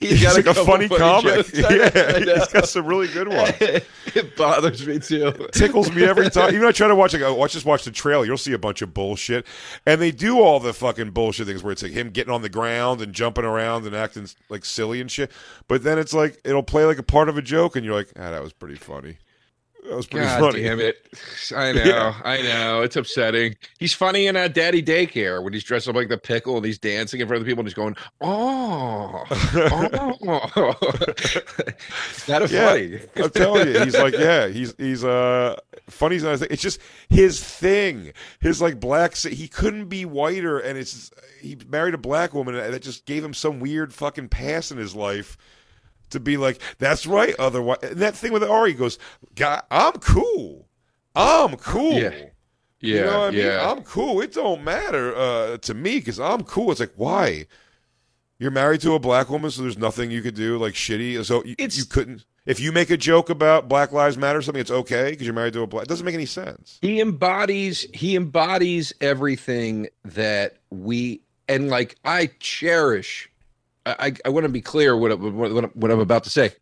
He's 0.00 0.10
He's 0.10 0.22
got 0.22 0.34
like 0.34 0.46
a 0.46 0.54
couple 0.54 0.64
funny 0.64 0.88
comic. 0.88 1.34
jokes. 1.34 1.52
Yeah, 1.74 2.18
he's 2.18 2.48
got 2.52 2.68
some 2.68 2.86
really 2.86 3.08
good 3.08 3.28
ones. 3.28 3.52
it 3.60 4.36
bothers 4.36 4.86
me 4.86 4.98
too. 4.98 5.32
tickles 5.52 5.92
me 5.92 6.04
every 6.04 6.30
time. 6.30 6.54
Even 6.54 6.66
I 6.66 6.72
try 6.72 6.88
to 6.88 6.94
watch, 6.94 7.12
like, 7.12 7.22
oh, 7.22 7.34
watch 7.34 7.52
just 7.52 7.66
watch 7.66 7.84
the 7.84 7.90
trailer. 7.90 8.24
You'll 8.24 8.38
see 8.38 8.52
a 8.52 8.58
bunch 8.58 8.80
of 8.80 8.94
bullshit, 8.94 9.46
and 9.84 10.00
they 10.00 10.10
do 10.10 10.40
all 10.40 10.60
the 10.60 10.72
fucking 10.72 11.10
bullshit 11.10 11.46
things 11.46 11.62
where 11.62 11.72
it's 11.72 11.82
like 11.82 11.92
him 11.92 12.08
getting 12.10 12.32
on 12.32 12.40
the 12.42 12.48
ground 12.48 13.00
and 13.02 13.12
jumping 13.12 13.44
around 13.44 13.86
and 13.86 13.94
acting 13.94 14.28
like 14.48 14.64
silly 14.64 15.00
and 15.00 15.10
shit. 15.10 15.30
But 15.68 15.82
then 15.82 15.98
it's 15.98 16.14
like 16.14 16.40
it'll 16.44 16.62
play 16.62 16.84
like 16.86 16.98
a 16.98 17.02
part 17.02 17.28
of 17.28 17.36
a 17.36 17.42
joke, 17.42 17.76
and 17.76 17.84
you're 17.84 17.94
like, 17.94 18.12
ah, 18.16 18.30
that 18.30 18.42
was 18.42 18.52
pretty 18.52 18.76
funny. 18.76 19.18
That 19.94 19.98
was 19.98 20.06
pretty 20.08 20.26
God 20.26 20.40
funny. 20.40 20.62
damn 20.64 20.80
it! 20.80 21.06
I 21.56 21.70
know, 21.70 21.84
Yeah. 21.84 22.20
I 22.24 22.42
know. 22.42 22.82
It's 22.82 22.96
upsetting. 22.96 23.54
He's 23.78 23.92
funny 23.92 24.26
in 24.26 24.36
uh, 24.36 24.48
Daddy 24.48 24.82
Daycare 24.82 25.40
when 25.40 25.52
he's 25.52 25.62
dressed 25.62 25.86
up 25.88 25.94
like 25.94 26.08
the 26.08 26.18
pickle 26.18 26.56
and 26.56 26.66
he's 26.66 26.78
dancing 26.78 27.20
in 27.20 27.28
front 27.28 27.38
of 27.40 27.44
the 27.46 27.50
people 27.52 27.60
and 27.60 27.68
he's 27.68 27.74
going, 27.74 27.94
"Oh, 28.20 29.22
oh." 29.30 30.74
Is 32.16 32.24
that 32.26 32.42
a 32.42 32.48
Yeah, 32.52 32.68
funny? 32.70 33.00
I'm 33.24 33.30
telling 33.30 33.68
you, 33.68 33.80
he's 33.84 33.96
like, 33.96 34.14
yeah, 34.14 34.48
he's 34.48 34.74
he's 34.78 35.04
uh 35.04 35.54
funny. 35.88 36.16
It's 36.16 36.62
just 36.62 36.80
his 37.08 37.42
thing. 37.42 38.12
His 38.40 38.60
like 38.60 38.80
black. 38.80 39.14
He 39.16 39.46
couldn't 39.46 39.86
be 39.86 40.04
whiter, 40.04 40.58
and 40.58 40.76
it's 40.76 41.12
he 41.40 41.56
married 41.68 41.94
a 41.94 41.98
black 41.98 42.34
woman, 42.34 42.56
and 42.56 42.74
that 42.74 42.82
just 42.82 43.06
gave 43.06 43.24
him 43.24 43.32
some 43.34 43.60
weird 43.60 43.94
fucking 43.94 44.28
pass 44.28 44.72
in 44.72 44.78
his 44.78 44.96
life 44.96 45.36
to 46.10 46.20
be 46.20 46.36
like, 46.36 46.60
that's 46.78 47.06
right. 47.06 47.34
Otherwise, 47.38 47.78
and 47.82 47.96
that 47.98 48.14
thing 48.14 48.32
with 48.32 48.42
Ari 48.42 48.74
goes, 48.74 48.98
God, 49.34 49.62
I'm 49.70 49.92
cool. 49.94 50.68
I'm 51.14 51.56
cool. 51.56 51.92
Yeah. 51.94 52.26
Yeah, 52.80 52.96
you 52.96 53.00
know 53.04 53.18
what 53.20 53.28
I 53.28 53.30
mean? 53.30 53.40
yeah. 53.46 53.70
I'm 53.70 53.82
cool. 53.82 54.20
It 54.20 54.34
don't 54.34 54.62
matter 54.62 55.16
uh, 55.16 55.56
to 55.58 55.72
me 55.72 56.00
because 56.00 56.20
I'm 56.20 56.42
cool. 56.42 56.70
It's 56.70 56.80
like 56.80 56.92
why 56.96 57.46
you're 58.38 58.50
married 58.50 58.82
to 58.82 58.92
a 58.92 58.98
black 58.98 59.30
woman, 59.30 59.50
so 59.50 59.62
there's 59.62 59.78
nothing 59.78 60.10
you 60.10 60.20
could 60.20 60.34
do 60.34 60.58
like 60.58 60.74
shitty. 60.74 61.24
So 61.24 61.42
you, 61.44 61.54
you 61.58 61.84
couldn't. 61.86 62.26
If 62.44 62.60
you 62.60 62.72
make 62.72 62.90
a 62.90 62.98
joke 62.98 63.30
about 63.30 63.70
Black 63.70 63.90
Lives 63.92 64.18
Matter 64.18 64.40
or 64.40 64.42
something, 64.42 64.60
it's 64.60 64.70
okay 64.70 65.12
because 65.12 65.26
you're 65.26 65.34
married 65.34 65.54
to 65.54 65.62
a 65.62 65.66
black. 65.66 65.84
It 65.84 65.88
doesn't 65.88 66.04
make 66.04 66.14
any 66.14 66.26
sense. 66.26 66.78
he 66.82 67.00
embodies 67.00 67.86
he 67.94 68.16
embodies 68.16 68.92
everything 69.00 69.88
that 70.04 70.58
we 70.70 71.22
and 71.48 71.70
like 71.70 71.96
I 72.04 72.28
cherish. 72.38 73.30
I 73.86 74.12
I, 74.24 74.28
want 74.28 74.44
to 74.44 74.48
be 74.48 74.60
clear 74.60 74.96
what 74.96 75.18
what 75.18 75.76
what 75.76 75.90
I'm 75.90 76.00
about 76.00 76.24
to 76.24 76.30
say. 76.30 76.52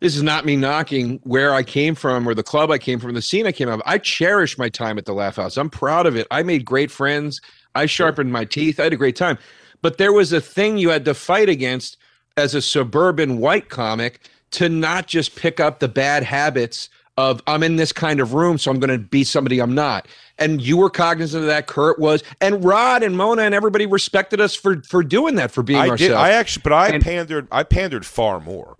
This 0.00 0.14
is 0.14 0.22
not 0.22 0.46
me 0.46 0.54
knocking 0.54 1.18
where 1.24 1.52
I 1.52 1.64
came 1.64 1.96
from 1.96 2.28
or 2.28 2.34
the 2.34 2.44
club 2.44 2.70
I 2.70 2.78
came 2.78 3.00
from, 3.00 3.14
the 3.14 3.22
scene 3.22 3.46
I 3.46 3.52
came 3.52 3.68
out 3.68 3.74
of. 3.74 3.82
I 3.84 3.98
cherish 3.98 4.56
my 4.56 4.68
time 4.68 4.96
at 4.96 5.06
the 5.06 5.12
Laff 5.12 5.36
House. 5.36 5.56
I'm 5.56 5.70
proud 5.70 6.06
of 6.06 6.14
it. 6.14 6.26
I 6.30 6.44
made 6.44 6.64
great 6.64 6.90
friends. 6.90 7.40
I 7.74 7.86
sharpened 7.86 8.32
my 8.32 8.44
teeth. 8.44 8.78
I 8.78 8.84
had 8.84 8.92
a 8.92 8.96
great 8.96 9.16
time. 9.16 9.38
But 9.82 9.98
there 9.98 10.12
was 10.12 10.32
a 10.32 10.40
thing 10.40 10.78
you 10.78 10.90
had 10.90 11.04
to 11.04 11.14
fight 11.14 11.48
against 11.48 11.96
as 12.36 12.54
a 12.54 12.62
suburban 12.62 13.38
white 13.38 13.68
comic 13.68 14.28
to 14.52 14.68
not 14.68 15.08
just 15.08 15.34
pick 15.34 15.58
up 15.58 15.80
the 15.80 15.88
bad 15.88 16.22
habits 16.22 16.88
of 17.16 17.42
I'm 17.48 17.64
in 17.64 17.76
this 17.76 17.92
kind 17.92 18.20
of 18.20 18.32
room, 18.32 18.58
so 18.58 18.70
I'm 18.70 18.78
going 18.78 18.90
to 18.90 19.04
be 19.04 19.24
somebody 19.24 19.58
I'm 19.58 19.74
not. 19.74 20.06
And 20.38 20.60
you 20.62 20.76
were 20.76 20.90
cognizant 20.90 21.42
of 21.42 21.48
that. 21.48 21.66
Kurt 21.66 21.98
was, 21.98 22.22
and 22.40 22.64
Rod 22.64 23.02
and 23.02 23.16
Mona 23.16 23.42
and 23.42 23.54
everybody 23.54 23.86
respected 23.86 24.40
us 24.40 24.54
for 24.54 24.82
for 24.82 25.02
doing 25.02 25.34
that, 25.36 25.50
for 25.50 25.62
being 25.62 25.78
I 25.80 25.88
ourselves. 25.88 26.00
did. 26.00 26.12
I 26.12 26.30
actually, 26.30 26.62
but 26.62 26.72
I 26.72 26.88
And- 26.88 27.02
pandered. 27.02 27.48
I 27.50 27.62
pandered 27.62 28.06
far 28.06 28.40
more 28.40 28.76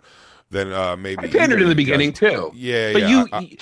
than 0.49 0.71
uh, 0.71 0.95
maybe. 0.95 1.23
I 1.23 1.27
pandered 1.27 1.61
in 1.61 1.69
the 1.69 1.75
beginning 1.75 2.13
too. 2.13 2.51
Yeah, 2.55 2.93
but 2.93 3.01
yeah. 3.03 3.07
you. 3.09 3.27
I- 3.31 3.57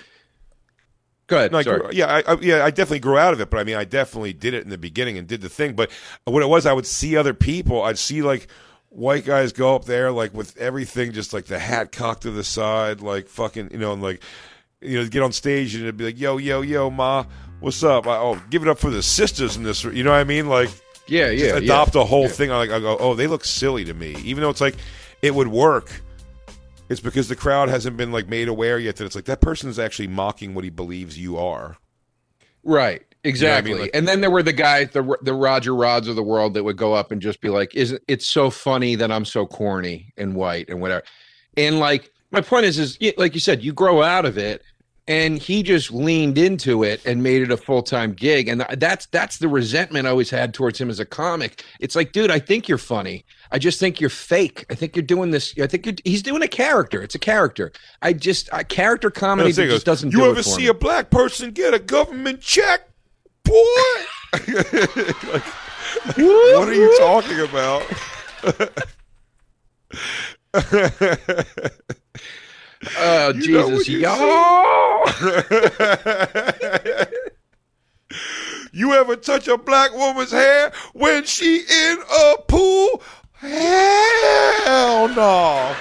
go 1.28 1.38
ahead. 1.38 1.52
No, 1.52 1.64
grew- 1.64 1.90
yeah, 1.92 2.06
I, 2.26 2.34
I, 2.34 2.38
yeah, 2.40 2.64
I 2.64 2.70
definitely 2.72 3.00
grew 3.00 3.18
out 3.18 3.34
of 3.34 3.42
it, 3.42 3.50
but 3.50 3.60
I 3.60 3.64
mean, 3.64 3.76
I 3.76 3.84
definitely 3.84 4.34
did 4.34 4.54
it 4.54 4.64
in 4.64 4.70
the 4.70 4.78
beginning 4.78 5.18
and 5.18 5.28
did 5.28 5.42
the 5.42 5.50
thing. 5.50 5.74
But 5.74 5.92
what 6.24 6.42
it 6.44 6.48
was, 6.48 6.66
I 6.66 6.74
would 6.74 6.86
see 6.86 7.18
other 7.18 7.34
people. 7.34 7.84
I'd 7.84 7.98
see 7.98 8.22
like 8.22 8.48
white 8.90 9.26
guys 9.26 9.52
go 9.52 9.76
up 9.76 9.86
there, 9.86 10.12
like 10.12 10.34
with 10.34 10.56
everything, 10.58 11.12
just 11.12 11.34
like 11.34 11.46
the 11.46 11.60
hat 11.60 11.92
cocked 11.92 12.22
to 12.24 12.32
the 12.32 12.44
side, 12.44 13.02
like 13.02 13.28
fucking, 13.28 13.70
you 13.72 13.78
know, 13.78 13.92
and 13.94 14.02
like, 14.02 14.24
you 14.82 14.98
know, 14.98 15.08
get 15.08 15.22
on 15.22 15.32
stage 15.34 15.76
and 15.76 15.84
it'd 15.84 15.98
be 15.98 16.06
like, 16.06 16.20
yo, 16.20 16.38
yo, 16.38 16.62
yo, 16.62 16.90
ma, 16.90 17.26
what's 17.60 17.84
up? 17.84 18.08
I, 18.08 18.18
oh, 18.18 18.42
give 18.50 18.62
it 18.62 18.68
up 18.68 18.80
for 18.80 18.90
the 18.90 19.04
sisters 19.04 19.56
in 19.58 19.64
this. 19.64 19.84
You 19.84 20.04
know 20.04 20.12
what 20.12 20.18
I 20.18 20.24
mean? 20.24 20.48
Like, 20.48 20.70
Yeah, 21.08 21.30
yeah, 21.30 21.48
yeah. 21.48 21.56
adopt 21.58 21.96
a 21.96 22.04
whole 22.04 22.24
Yeah. 22.24 22.28
thing. 22.30 22.52
I 22.52 22.58
like, 22.58 22.70
I 22.72 22.80
go, 22.80 22.98
oh, 23.00 23.14
they 23.14 23.28
look 23.28 23.46
silly 23.46 23.86
to 23.86 23.94
me, 23.94 24.16
even 24.24 24.42
though 24.42 24.50
it's 24.50 24.62
like 24.62 24.76
it 25.22 25.34
would 25.34 25.48
work. 25.48 25.90
It's 26.90 27.02
because 27.02 27.28
the 27.28 27.36
crowd 27.36 27.68
hasn't 27.70 27.98
been 27.98 28.12
like 28.12 28.30
made 28.30 28.48
aware 28.48 28.80
yet 28.80 28.96
that 28.98 29.06
it's 29.06 29.16
like 29.16 29.26
that 29.26 29.42
person's 29.42 29.78
actually 29.80 30.08
mocking 30.08 30.54
what 30.54 30.64
he 30.64 30.70
believes 30.70 31.18
you 31.18 31.38
are. 31.38 31.78
Right. 32.64 33.02
Exactly. 33.24 33.74
Like- 33.74 33.92
and 33.94 34.08
then 34.08 34.22
there 34.22 34.32
were 34.32 34.44
the 34.44 34.54
guys, 34.54 34.90
the 34.94 35.18
the 35.22 35.34
Roger 35.34 35.76
Rods 35.76 36.08
of 36.08 36.16
the 36.16 36.24
world 36.24 36.54
that 36.54 36.64
would 36.64 36.78
go 36.78 36.94
up 36.94 37.12
and 37.12 37.22
just 37.22 37.42
be 37.42 37.50
like, 37.50 37.76
"Isn't 37.76 38.02
it's 38.08 38.26
so 38.26 38.50
funny 38.50 38.96
that 38.96 39.12
I'm 39.12 39.26
so 39.26 39.46
corny 39.46 40.14
and 40.18 40.34
white 40.34 40.70
and 40.70 40.80
whatever." 40.80 41.04
And 41.58 41.80
like 41.80 42.10
my 42.32 42.40
point 42.40 42.66
is, 42.66 42.78
is 42.80 42.98
like 43.18 43.34
you 43.34 43.42
said, 43.42 43.62
you 43.64 43.74
grow 43.74 44.02
out 44.02 44.24
of 44.26 44.38
it, 44.38 44.62
and 45.08 45.38
he 45.38 45.64
just 45.64 45.92
leaned 45.92 46.38
into 46.38 46.84
it 46.84 47.04
and 47.06 47.24
made 47.24 47.42
it 47.42 47.52
a 47.52 47.58
full 47.58 47.82
time 47.82 48.14
gig. 48.14 48.50
And 48.50 48.66
that's 48.78 49.06
that's 49.08 49.38
the 49.38 49.48
resentment 49.48 50.06
I 50.06 50.10
always 50.10 50.30
had 50.30 50.54
towards 50.54 50.80
him 50.80 50.90
as 50.90 51.00
a 51.00 51.06
comic. 51.06 51.64
It's 51.80 51.96
like, 51.96 52.12
dude, 52.12 52.30
I 52.30 52.40
think 52.40 52.68
you're 52.68 52.78
funny. 52.78 53.24
I 53.52 53.60
just 53.60 53.80
think 53.80 54.02
you're 54.02 54.10
fake. 54.10 54.66
I 54.70 54.76
think 54.76 54.96
you're 54.96 55.04
doing 55.04 55.32
this. 55.32 55.54
I 55.60 55.68
think 55.68 55.86
you're, 55.86 55.96
he's 56.04 56.22
doing 56.22 56.42
a 56.42 56.48
character. 56.48 57.02
It's 57.02 57.16
a 57.16 57.20
character. 57.20 57.72
I 58.02 58.14
just 58.14 58.50
a 58.52 58.64
character 58.64 59.10
comedy 59.10 59.50
And 59.50 59.56
the 59.56 59.62
thing 59.62 59.70
just 59.70 59.78
is, 59.78 59.84
doesn't. 59.86 60.12
You 60.12 60.20
do 60.20 60.30
ever 60.32 60.44
see 60.44 60.64
me. 60.64 60.68
a 60.68 60.74
black 60.74 61.10
person 61.10 61.52
get 61.52 61.74
a 61.74 61.80
government 61.80 62.42
check, 62.42 62.90
boy? 63.44 63.54
Like, 66.18 66.18
what 66.18 66.68
are 66.68 66.74
you 66.74 66.98
talking 67.00 67.40
about? 67.40 67.82
Oh 72.98 73.34
You 73.34 73.42
Jesus, 73.42 73.72
what 73.72 73.88
you 73.88 74.00
y'all! 74.00 75.08
You 78.72 78.94
ever 78.94 79.16
touch 79.16 79.48
a 79.48 79.58
black 79.58 79.92
woman's 79.94 80.32
hair 80.32 80.72
when 80.94 81.26
she 81.26 81.58
in 81.58 81.98
a 82.00 82.36
pool? 82.48 83.02
Hell 83.34 85.08
no. 85.10 85.76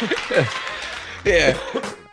yeah. 1.24 1.56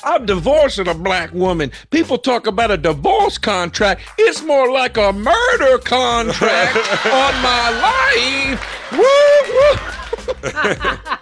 I'm 0.04 0.26
divorcing 0.28 0.88
a 0.88 0.94
black 0.94 1.34
woman. 1.34 1.72
People 1.90 2.18
talk 2.20 2.48
about 2.48 2.72
a 2.72 2.78
divorce 2.78 3.38
contract. 3.38 4.02
It's 4.18 4.44
more 4.44 4.72
like 4.72 4.98
a 4.98 5.12
murder 5.12 5.80
contract 5.80 6.78
on 7.06 7.34
my 7.42 7.70
life. 7.82 8.92
Woo, 8.92 9.02
woo. 10.44 11.18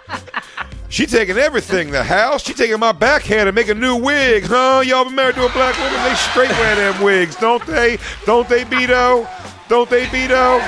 She 0.90 1.06
taking 1.06 1.36
everything, 1.36 1.90
the 1.90 2.02
house. 2.02 2.44
She 2.44 2.54
taking 2.54 2.78
my 2.78 2.92
back 2.92 3.22
hair 3.22 3.44
to 3.44 3.52
make 3.52 3.68
a 3.68 3.74
new 3.74 3.96
wig, 3.96 4.44
huh? 4.44 4.82
Y'all 4.84 5.04
been 5.04 5.14
married 5.14 5.34
to 5.36 5.44
a 5.44 5.52
black 5.52 5.76
woman? 5.78 6.02
They 6.02 6.14
straight 6.14 6.50
wear 6.50 6.76
them 6.76 7.02
wigs, 7.02 7.36
don't 7.36 7.64
they? 7.66 7.98
Don't 8.24 8.48
they, 8.48 8.64
Beto? 8.64 9.28
Don't 9.68 9.90
they, 9.90 10.06
Beto? 10.06 10.58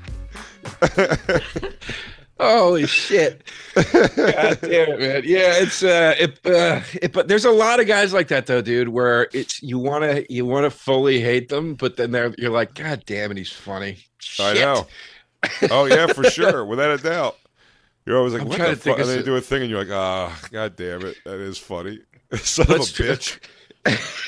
Holy 2.40 2.86
shit! 2.86 3.42
God 3.74 3.84
damn 4.62 4.88
it, 4.88 4.98
man. 4.98 5.22
Yeah, 5.26 5.52
it's 5.56 5.82
uh, 5.82 6.14
it, 6.18 6.38
uh, 6.46 6.80
it, 7.02 7.12
but 7.12 7.28
there's 7.28 7.44
a 7.44 7.50
lot 7.50 7.80
of 7.80 7.86
guys 7.86 8.14
like 8.14 8.28
that 8.28 8.46
though, 8.46 8.62
dude. 8.62 8.88
Where 8.88 9.28
it's 9.34 9.62
you 9.62 9.78
want 9.78 10.04
to 10.04 10.32
you 10.32 10.46
want 10.46 10.64
to 10.64 10.70
fully 10.70 11.20
hate 11.20 11.50
them, 11.50 11.74
but 11.74 11.96
then 11.96 12.12
they're 12.12 12.34
you're 12.38 12.50
like, 12.50 12.74
God 12.74 13.02
damn 13.04 13.30
it, 13.30 13.36
he's 13.36 13.52
funny. 13.52 13.98
I 14.38 14.54
know. 14.54 14.86
Oh 15.70 15.84
yeah, 15.84 16.06
for 16.06 16.24
sure, 16.24 16.64
without 16.64 16.98
a 16.98 17.02
doubt. 17.02 17.36
You're 18.06 18.16
always 18.16 18.32
like, 18.32 18.42
I'm 18.42 18.48
what 18.48 18.58
the 18.58 18.76
fuck? 18.76 18.98
And 18.98 19.08
they 19.08 19.22
do 19.22 19.36
a 19.36 19.40
thing, 19.42 19.62
and 19.62 19.70
you're 19.70 19.84
like, 19.84 19.92
ah, 19.92 20.40
god 20.50 20.76
damn 20.76 21.04
it, 21.04 21.16
that 21.26 21.38
is 21.38 21.58
funny. 21.58 22.00
Son 22.36 22.66
Let's 22.68 22.98
of 22.98 23.06
a 23.06 23.08
bitch. 23.12 23.38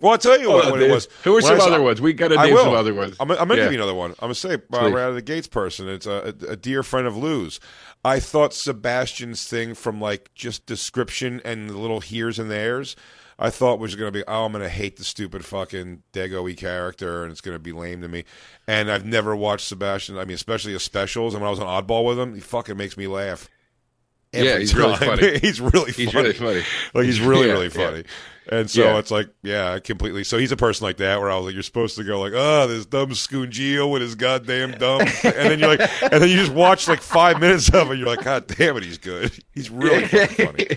well, 0.00 0.12
I'll 0.12 0.18
tell 0.18 0.40
you 0.40 0.50
what, 0.50 0.66
Oh, 0.66 0.70
what 0.70 0.82
it 0.82 0.90
was. 0.90 1.08
Who 1.24 1.36
are 1.36 1.40
some 1.42 1.60
I 1.60 1.64
other 1.64 1.82
ones? 1.82 2.00
We 2.00 2.12
gotta 2.12 2.36
I 2.36 2.46
name 2.46 2.56
some 2.56 2.74
other 2.74 2.94
ones. 2.94 3.16
I'm, 3.20 3.30
I'm 3.30 3.36
gonna 3.38 3.56
Yeah. 3.56 3.62
give 3.64 3.72
you 3.72 3.78
another 3.78 3.94
one. 3.94 4.10
I'm 4.12 4.16
gonna 4.26 4.34
say 4.34 4.54
uh, 4.54 4.58
Please. 4.58 4.92
right 4.92 5.02
out 5.02 5.08
of 5.10 5.14
the 5.14 5.22
gates 5.22 5.48
person. 5.48 5.88
It's 5.88 6.06
a, 6.06 6.34
a, 6.48 6.52
a 6.52 6.56
dear 6.56 6.82
friend 6.82 7.06
of 7.06 7.16
Lou's. 7.16 7.60
I 8.04 8.20
thought 8.20 8.54
Sebastian's 8.54 9.46
thing 9.48 9.74
from 9.74 10.00
like 10.00 10.30
just 10.34 10.66
description 10.66 11.40
and 11.44 11.70
the 11.70 11.78
little 11.78 12.00
here's 12.00 12.38
and 12.38 12.50
there's. 12.50 12.96
I 13.38 13.50
thought 13.50 13.78
was 13.78 13.94
going 13.96 14.08
to 14.10 14.18
be, 14.18 14.24
oh, 14.26 14.46
I'm 14.46 14.52
going 14.52 14.64
to 14.64 14.68
hate 14.70 14.96
the 14.96 15.04
stupid 15.04 15.44
fucking 15.44 16.02
Dago-y 16.14 16.54
character, 16.54 17.22
and 17.22 17.30
it's 17.30 17.42
going 17.42 17.54
to 17.54 17.58
be 17.58 17.70
lame 17.70 18.00
to 18.00 18.08
me. 18.08 18.24
And 18.66 18.90
I've 18.90 19.04
never 19.04 19.36
watched 19.36 19.68
Sebastian. 19.68 20.16
I 20.16 20.24
mean, 20.24 20.36
especially 20.36 20.72
his 20.72 20.82
specials. 20.84 21.34
And 21.34 21.42
when 21.42 21.48
I 21.48 21.50
was 21.50 21.60
on 21.60 21.66
Oddball 21.66 22.06
with 22.06 22.18
him, 22.18 22.34
he 22.34 22.40
fucking 22.40 22.78
makes 22.78 22.96
me 22.96 23.06
laugh. 23.06 23.50
Yeah, 24.44 24.58
he's 24.58 24.74
really 24.74 24.96
funny. 24.96 25.38
he's 25.42 25.60
really 25.60 25.92
He's 25.92 26.12
funny. 26.12 26.28
really 26.28 26.34
funny. 26.34 26.62
Like 26.94 27.04
he's 27.06 27.20
really 27.20 27.46
Yeah, 27.46 27.52
really 27.52 27.66
yeah. 27.66 27.70
funny. 27.90 28.04
And 28.48 28.70
so 28.70 28.82
Yeah. 28.84 28.98
it's 28.98 29.10
like, 29.10 29.28
yeah, 29.42 29.76
completely. 29.80 30.22
So 30.22 30.38
he's 30.38 30.52
a 30.52 30.56
person 30.56 30.84
like 30.84 30.98
that 30.98 31.20
where 31.20 31.28
I 31.28 31.34
was 31.36 31.46
like, 31.46 31.54
you're 31.54 31.64
supposed 31.64 31.96
to 31.96 32.04
go 32.04 32.20
like, 32.20 32.32
oh, 32.34 32.68
this 32.68 32.86
dumb 32.86 33.10
Scungio 33.10 33.90
with 33.90 34.02
his 34.02 34.14
goddamn 34.14 34.70
dumb, 34.72 35.00
and 35.24 35.34
then 35.34 35.58
you're 35.58 35.76
like, 35.76 35.80
and 36.02 36.22
then 36.22 36.28
you 36.28 36.36
just 36.36 36.52
watch 36.52 36.86
like 36.86 37.02
five 37.02 37.40
minutes 37.40 37.68
of 37.74 37.90
it. 37.90 37.98
You're 37.98 38.06
like, 38.06 38.22
god 38.22 38.46
damn 38.46 38.76
it, 38.76 38.84
he's 38.84 38.98
good. 38.98 39.32
He's 39.52 39.68
really 39.70 40.06
funny. 40.06 40.68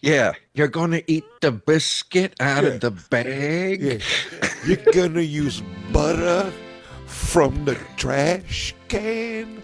yeah, 0.00 0.32
you're 0.54 0.68
gonna 0.68 1.02
eat 1.06 1.24
the 1.40 1.52
biscuit 1.52 2.34
out 2.40 2.64
of 2.64 2.80
the 2.80 2.90
bag. 2.90 4.02
You're 4.66 4.92
gonna 4.92 5.20
use 5.20 5.62
butter 5.92 6.52
from 7.06 7.64
the 7.64 7.74
trash 7.96 8.74
can. 8.88 9.62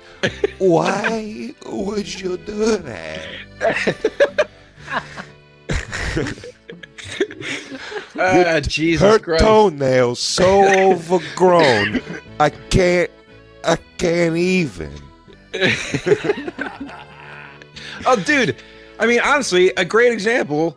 Why 0.59 1.55
would 1.67 2.21
you 2.21 2.37
do 2.39 2.77
that? 2.77 4.49
Ah, 8.19 8.61
Jesus 8.61 9.01
Her 9.01 9.19
Christ. 9.19 9.43
toenails 9.45 10.19
so 10.21 10.65
overgrown. 10.93 12.03
I 12.39 12.51
can't. 12.51 13.11
I 13.65 13.77
can't 13.99 14.37
even. 14.37 14.93
Oh, 18.07 18.17
dude. 18.17 18.57
I 18.99 19.05
mean, 19.07 19.21
honestly, 19.23 19.73
a 19.77 19.85
great 19.85 20.11
example. 20.11 20.75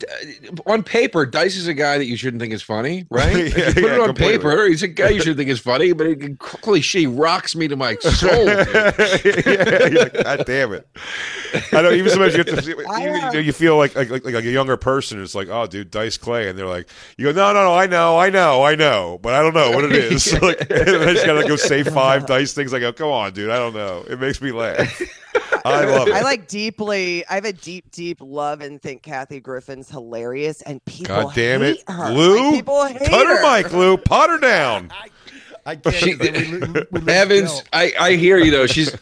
D- 0.00 0.48
On 0.66 0.82
paper, 0.82 1.26
Dice 1.26 1.56
is 1.56 1.66
a 1.68 1.74
guy 1.74 1.98
that 1.98 2.06
you 2.06 2.16
shouldn't 2.16 2.40
think 2.40 2.52
is 2.52 2.62
funny, 2.62 3.06
right? 3.10 3.36
If 3.36 3.56
you 3.56 3.64
put 3.74 3.82
yeah, 3.82 3.94
it 3.94 4.00
on 4.00 4.06
completely. 4.06 4.38
paper, 4.38 4.66
he's 4.66 4.82
a 4.82 4.88
guy 4.88 5.10
you 5.10 5.20
should 5.20 5.36
think 5.36 5.50
is 5.50 5.60
funny, 5.60 5.92
but 5.92 6.06
it, 6.06 6.40
holy 6.40 6.80
shit, 6.80 7.08
rocks 7.10 7.54
me 7.54 7.68
to 7.68 7.76
my 7.76 7.94
soul. 8.00 8.30
dude. 8.30 8.66
yeah, 8.74 10.02
like, 10.02 10.24
God 10.24 10.46
damn 10.46 10.72
it! 10.72 10.88
I 11.72 11.82
know. 11.82 11.92
Even 11.92 12.10
sometimes 12.10 12.32
you 12.34 12.38
have 12.38 12.64
to. 12.64 12.70
Even, 12.70 12.78
you, 12.78 13.20
know, 13.20 13.28
um, 13.28 13.44
you 13.44 13.52
feel 13.52 13.76
like, 13.76 13.94
like 13.94 14.10
like 14.10 14.24
like 14.24 14.34
a 14.34 14.50
younger 14.50 14.76
person. 14.76 15.22
It's 15.22 15.34
like, 15.34 15.48
oh, 15.48 15.66
dude, 15.66 15.90
Dice 15.90 16.16
Clay, 16.16 16.48
and 16.48 16.58
they're 16.58 16.66
like, 16.66 16.88
you 17.16 17.26
go, 17.26 17.32
no, 17.32 17.52
no, 17.52 17.64
no, 17.64 17.74
I 17.74 17.86
know, 17.86 18.18
I 18.18 18.30
know, 18.30 18.62
I 18.64 18.74
know, 18.74 19.18
but 19.22 19.34
I 19.34 19.42
don't 19.42 19.54
know 19.54 19.70
what 19.70 19.84
it 19.84 19.92
is. 19.92 20.32
like, 20.40 20.60
and 20.70 20.88
I 20.88 21.12
just 21.12 21.26
gotta 21.26 21.46
go 21.46 21.56
say 21.56 21.82
five 21.82 22.26
Dice 22.26 22.52
things. 22.52 22.72
I 22.74 22.80
go, 22.80 22.92
come 22.92 23.08
on, 23.08 23.32
dude, 23.32 23.50
I 23.50 23.56
don't 23.56 23.74
know. 23.74 24.04
It 24.08 24.20
makes 24.20 24.40
me 24.40 24.52
laugh. 24.52 25.00
I 25.64 25.84
love 25.84 26.08
it. 26.08 26.14
I 26.14 26.22
like 26.22 26.48
deeply. 26.48 27.24
I 27.28 27.34
have 27.34 27.44
a 27.44 27.52
deep, 27.52 27.90
deep 27.90 28.18
love 28.20 28.60
and 28.60 28.80
think 28.80 29.02
Kathy 29.02 29.40
Griffin's 29.40 29.88
hilarious, 29.90 30.62
and 30.62 30.84
people 30.84 31.22
God 31.24 31.34
damn 31.34 31.62
it, 31.62 31.82
her. 31.88 32.10
Lou! 32.10 32.44
Like, 32.50 32.54
people 32.54 32.84
hate 32.86 33.08
Cut 33.08 33.26
her, 33.26 33.36
her. 33.46 33.62
mic, 33.62 33.72
Lou. 33.72 33.96
Pot 33.96 34.30
her 34.30 34.38
down. 34.38 34.90
I 35.66 35.76
can't. 35.76 35.94
She- 35.96 36.14
we- 36.16 36.30
we- 36.30 37.00
we 37.02 37.12
Evans. 37.12 37.62
I, 37.72 37.92
I 38.00 38.12
hear 38.16 38.38
you 38.38 38.50
though. 38.50 38.66
She's 38.66 38.96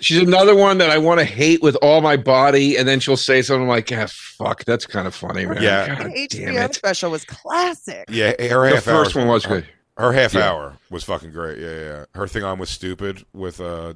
she's 0.00 0.18
another 0.22 0.54
one 0.54 0.78
that 0.78 0.90
I 0.90 0.98
want 0.98 1.18
to 1.18 1.24
hate 1.24 1.60
with 1.62 1.74
all 1.82 2.00
my 2.00 2.16
body, 2.16 2.76
and 2.76 2.86
then 2.86 3.00
she'll 3.00 3.16
say 3.16 3.42
something 3.42 3.66
like, 3.68 3.90
"Ah, 3.92 4.06
fuck, 4.08 4.64
that's 4.64 4.86
kind 4.86 5.06
of 5.08 5.14
funny, 5.14 5.44
man." 5.46 5.60
Yeah. 5.60 5.86
Her 5.86 6.04
God 6.04 6.12
damn 6.30 6.54
HBO 6.54 6.64
it. 6.66 6.74
special 6.76 7.10
was 7.10 7.24
classic. 7.24 8.04
Yeah, 8.08 8.28
her 8.48 8.68
The 8.68 8.74
half 8.76 8.84
first 8.84 9.16
hour- 9.16 9.22
one 9.24 9.32
was 9.32 9.44
good. 9.44 9.66
Her 9.96 10.12
half 10.12 10.34
Yeah. 10.34 10.50
hour 10.50 10.76
was 10.90 11.04
fucking 11.04 11.30
great. 11.32 11.58
Yeah, 11.58 11.78
yeah. 11.80 12.04
Her 12.14 12.26
thing 12.28 12.42
on 12.44 12.58
was 12.58 12.70
stupid 12.70 13.24
with 13.32 13.60
uh, 13.60 13.94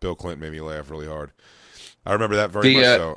Bill 0.00 0.14
Clinton 0.14 0.40
made 0.40 0.52
me 0.52 0.60
laugh 0.60 0.90
really 0.90 1.06
hard. 1.06 1.32
I 2.04 2.12
remember 2.12 2.36
that 2.36 2.50
very 2.50 2.68
The, 2.68 2.74
much 2.76 2.84
uh, 2.84 2.96
so. 2.96 3.16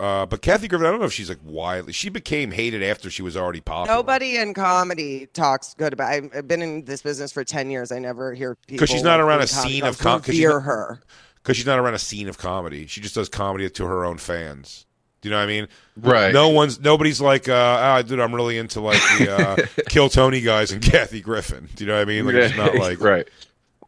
Uh, 0.00 0.26
but 0.26 0.42
Kathy 0.42 0.66
Griffin, 0.66 0.86
I 0.86 0.90
don't 0.90 0.98
know 0.98 1.06
if 1.06 1.12
she's 1.12 1.28
like 1.28 1.38
widely. 1.44 1.92
She 1.92 2.08
became 2.08 2.50
hated 2.50 2.82
after 2.82 3.10
she 3.10 3.22
was 3.22 3.36
already 3.36 3.60
popular. 3.60 3.96
Nobody 3.96 4.36
in 4.36 4.52
comedy 4.52 5.26
talks 5.32 5.72
good 5.74 5.92
about. 5.92 6.10
I've 6.10 6.30
I've 6.36 6.48
been 6.48 6.62
in 6.62 6.84
this 6.84 7.00
business 7.00 7.30
for 7.30 7.44
ten 7.44 7.70
years. 7.70 7.92
I 7.92 8.00
never 8.00 8.34
hear 8.34 8.56
people 8.56 8.74
because 8.74 8.90
she's 8.90 9.04
not 9.04 9.20
around 9.20 9.40
a 9.42 9.46
scene 9.46 9.84
of 9.84 9.96
talk 9.96 10.24
com- 10.24 10.32
revere 10.32 10.60
her. 10.60 11.00
Because 11.36 11.56
she's 11.56 11.66
not 11.66 11.78
around 11.78 11.94
a 11.94 11.98
scene 11.98 12.28
of 12.28 12.38
comedy. 12.38 12.86
She 12.86 13.00
just 13.00 13.14
does 13.14 13.28
comedy 13.28 13.70
to 13.70 13.86
her 13.86 14.04
own 14.04 14.18
fans. 14.18 14.86
Do 15.20 15.28
you 15.28 15.30
know 15.30 15.38
what 15.38 15.44
I 15.44 15.46
mean? 15.46 15.68
Right. 15.96 16.34
No 16.34 16.48
one's 16.48 16.80
nobody's 16.80 17.20
like, 17.20 17.48
uh, 17.48 17.54
ah, 17.54 18.02
dude, 18.02 18.20
I'm 18.20 18.34
really 18.34 18.58
into 18.58 18.80
like 18.80 19.00
the 19.18 19.30
uh, 19.30 19.66
Kill 19.88 20.08
Tony 20.08 20.40
guys 20.40 20.72
and 20.72 20.82
Kathy 20.82 21.20
Griffin. 21.20 21.68
Do 21.74 21.84
you 21.84 21.88
know 21.88 21.96
what 21.96 22.02
I 22.02 22.04
mean? 22.04 22.26
Like 22.26 22.34
it's 22.34 22.56
not 22.56 22.74
like 22.74 23.00
right. 23.00 23.28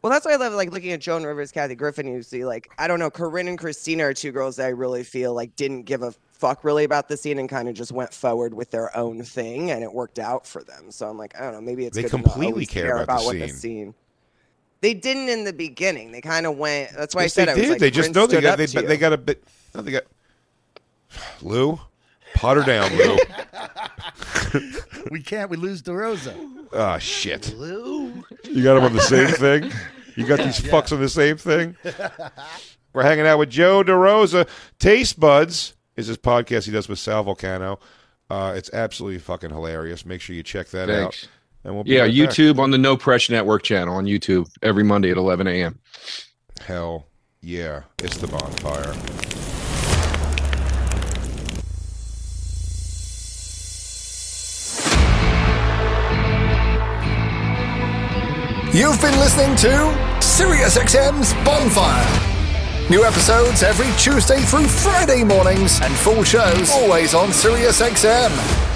Well, 0.07 0.13
that's 0.13 0.25
why 0.25 0.35
I 0.35 0.37
love 0.37 0.53
like 0.53 0.71
looking 0.71 0.93
at 0.93 1.01
Joan 1.01 1.25
Rivers, 1.25 1.51
Kathy 1.51 1.75
Griffin. 1.75 2.07
You 2.07 2.23
see, 2.23 2.45
like 2.45 2.71
I 2.79 2.87
don't 2.87 3.01
know, 3.01 3.11
Corinne 3.11 3.49
and 3.49 3.59
Christina 3.59 4.05
are 4.05 4.15
two 4.15 4.31
girls 4.31 4.55
that 4.55 4.67
I 4.67 4.69
really 4.69 5.03
feel 5.03 5.35
like 5.35 5.57
didn't 5.57 5.83
give 5.83 6.03
a 6.03 6.15
fuck 6.31 6.63
really 6.63 6.85
about 6.85 7.09
the 7.09 7.17
scene 7.17 7.41
and 7.41 7.49
kind 7.49 7.69
of 7.69 7.75
just 7.75 7.91
went 7.91 8.15
forward 8.15 8.55
with 8.55 8.71
their 8.71 8.97
own 8.97 9.25
thing, 9.25 9.73
and 9.73 9.83
it 9.83 9.93
worked 9.93 10.21
out 10.21 10.47
for 10.47 10.63
them. 10.63 10.93
So 10.93 11.09
I'm 11.09 11.19
like, 11.19 11.37
I 11.37 11.43
don't 11.43 11.55
know, 11.55 11.61
maybe 11.61 11.87
it's 11.87 11.97
They 11.97 12.03
good 12.03 12.13
completely 12.13 12.53
always 12.53 12.69
care 12.69 12.99
about 12.99 13.23
the 13.23 13.27
what 13.27 13.33
the 13.41 13.49
scene. 13.49 13.57
scene. 13.57 13.95
They 14.81 14.95
didn't 14.95 15.29
in 15.29 15.43
the 15.43 15.53
beginning. 15.53 16.13
They 16.13 16.21
kind 16.21 16.47
of 16.47 16.57
went. 16.57 16.93
That's 16.93 17.13
why 17.13 17.23
Yes, 17.23 17.37
I 17.37 17.45
said 17.45 17.49
they 17.49 17.51
I 17.51 17.55
was 17.55 17.63
did. 17.63 17.71
like, 17.71 17.81
they 17.81 17.91
just 17.91 18.15
know 18.15 18.29
they 18.29 18.41
got 18.41 18.61
up 18.61 18.71
they, 18.71 18.83
they 18.83 18.97
got 18.97 19.13
a 19.13 19.19
bit. 19.19 19.43
No, 19.75 19.83
they 19.83 19.91
got 19.91 20.05
Lou. 21.43 21.81
Potter 22.37 22.63
down, 22.63 22.97
Lou. 22.97 23.17
we 25.11 25.21
can't. 25.21 25.51
We 25.51 25.57
lose 25.57 25.83
DeRosa. 25.83 26.37
Ah, 26.73 26.99
shit. 26.99 27.53
Lou. 27.57 28.13
You 28.45 28.63
got 28.63 28.75
them 28.75 28.85
on 28.85 28.93
the 28.93 29.01
same 29.01 29.27
thing? 29.35 29.73
You 30.17 30.27
got 30.27 30.39
these 30.39 30.61
fucks 30.61 30.93
on 30.93 31.01
the 31.01 31.09
same 31.09 31.37
thing? 31.37 31.77
We're 32.93 33.03
hanging 33.03 33.27
out 33.27 33.39
with 33.39 33.51
Joe 33.51 33.83
DeRosa. 33.85 34.49
Taste 34.79 35.21
Buds 35.21 35.75
is 35.97 36.07
his 36.07 36.17
podcast 36.19 36.65
he 36.65 36.73
does 36.73 36.89
with 36.89 36.99
Sal 36.99 37.25
Vulcano. 37.25 37.79
Uh, 38.31 38.55
it's 38.57 38.73
absolutely 38.73 39.19
fucking 39.19 39.51
hilarious. 39.51 40.05
Make 40.07 40.21
sure 40.21 40.35
you 40.35 40.43
check 40.43 40.69
that 40.69 40.89
Thanks. 40.89 41.25
out. 41.25 41.29
And 41.65 41.75
we'll 41.75 41.85
be 41.85 41.91
Yeah, 41.91 42.03
right 42.03 42.09
back. 42.11 42.31
YouTube 42.31 42.59
on 42.59 42.71
the 42.71 42.79
No 42.79 42.97
Pressure 42.97 43.33
Network 43.33 43.63
channel 43.63 43.95
on 43.97 44.07
YouTube 44.07 44.49
every 44.63 44.85
Monday 44.85 45.11
at 45.11 45.17
11 45.17 45.47
a.m. 45.47 45.79
Hell 46.65 47.07
yeah. 47.43 47.83
It's 48.03 48.17
the 48.17 48.27
bonfire. 48.29 49.56
You've 58.77 59.01
been 59.01 59.19
listening 59.19 59.57
to 59.57 59.69
SiriusXM's 60.21 61.33
Bonfire. 61.47 62.91
New 62.91 63.07
episodes 63.07 63.63
every 63.63 63.91
Tuesday 63.97 64.43
through 64.43 64.69
Friday 64.69 65.25
mornings, 65.25 65.81
and 65.81 65.95
full 65.95 66.23
shows 66.23 66.71
always 66.73 67.15
on 67.15 67.29
SiriusXM. 67.29 68.76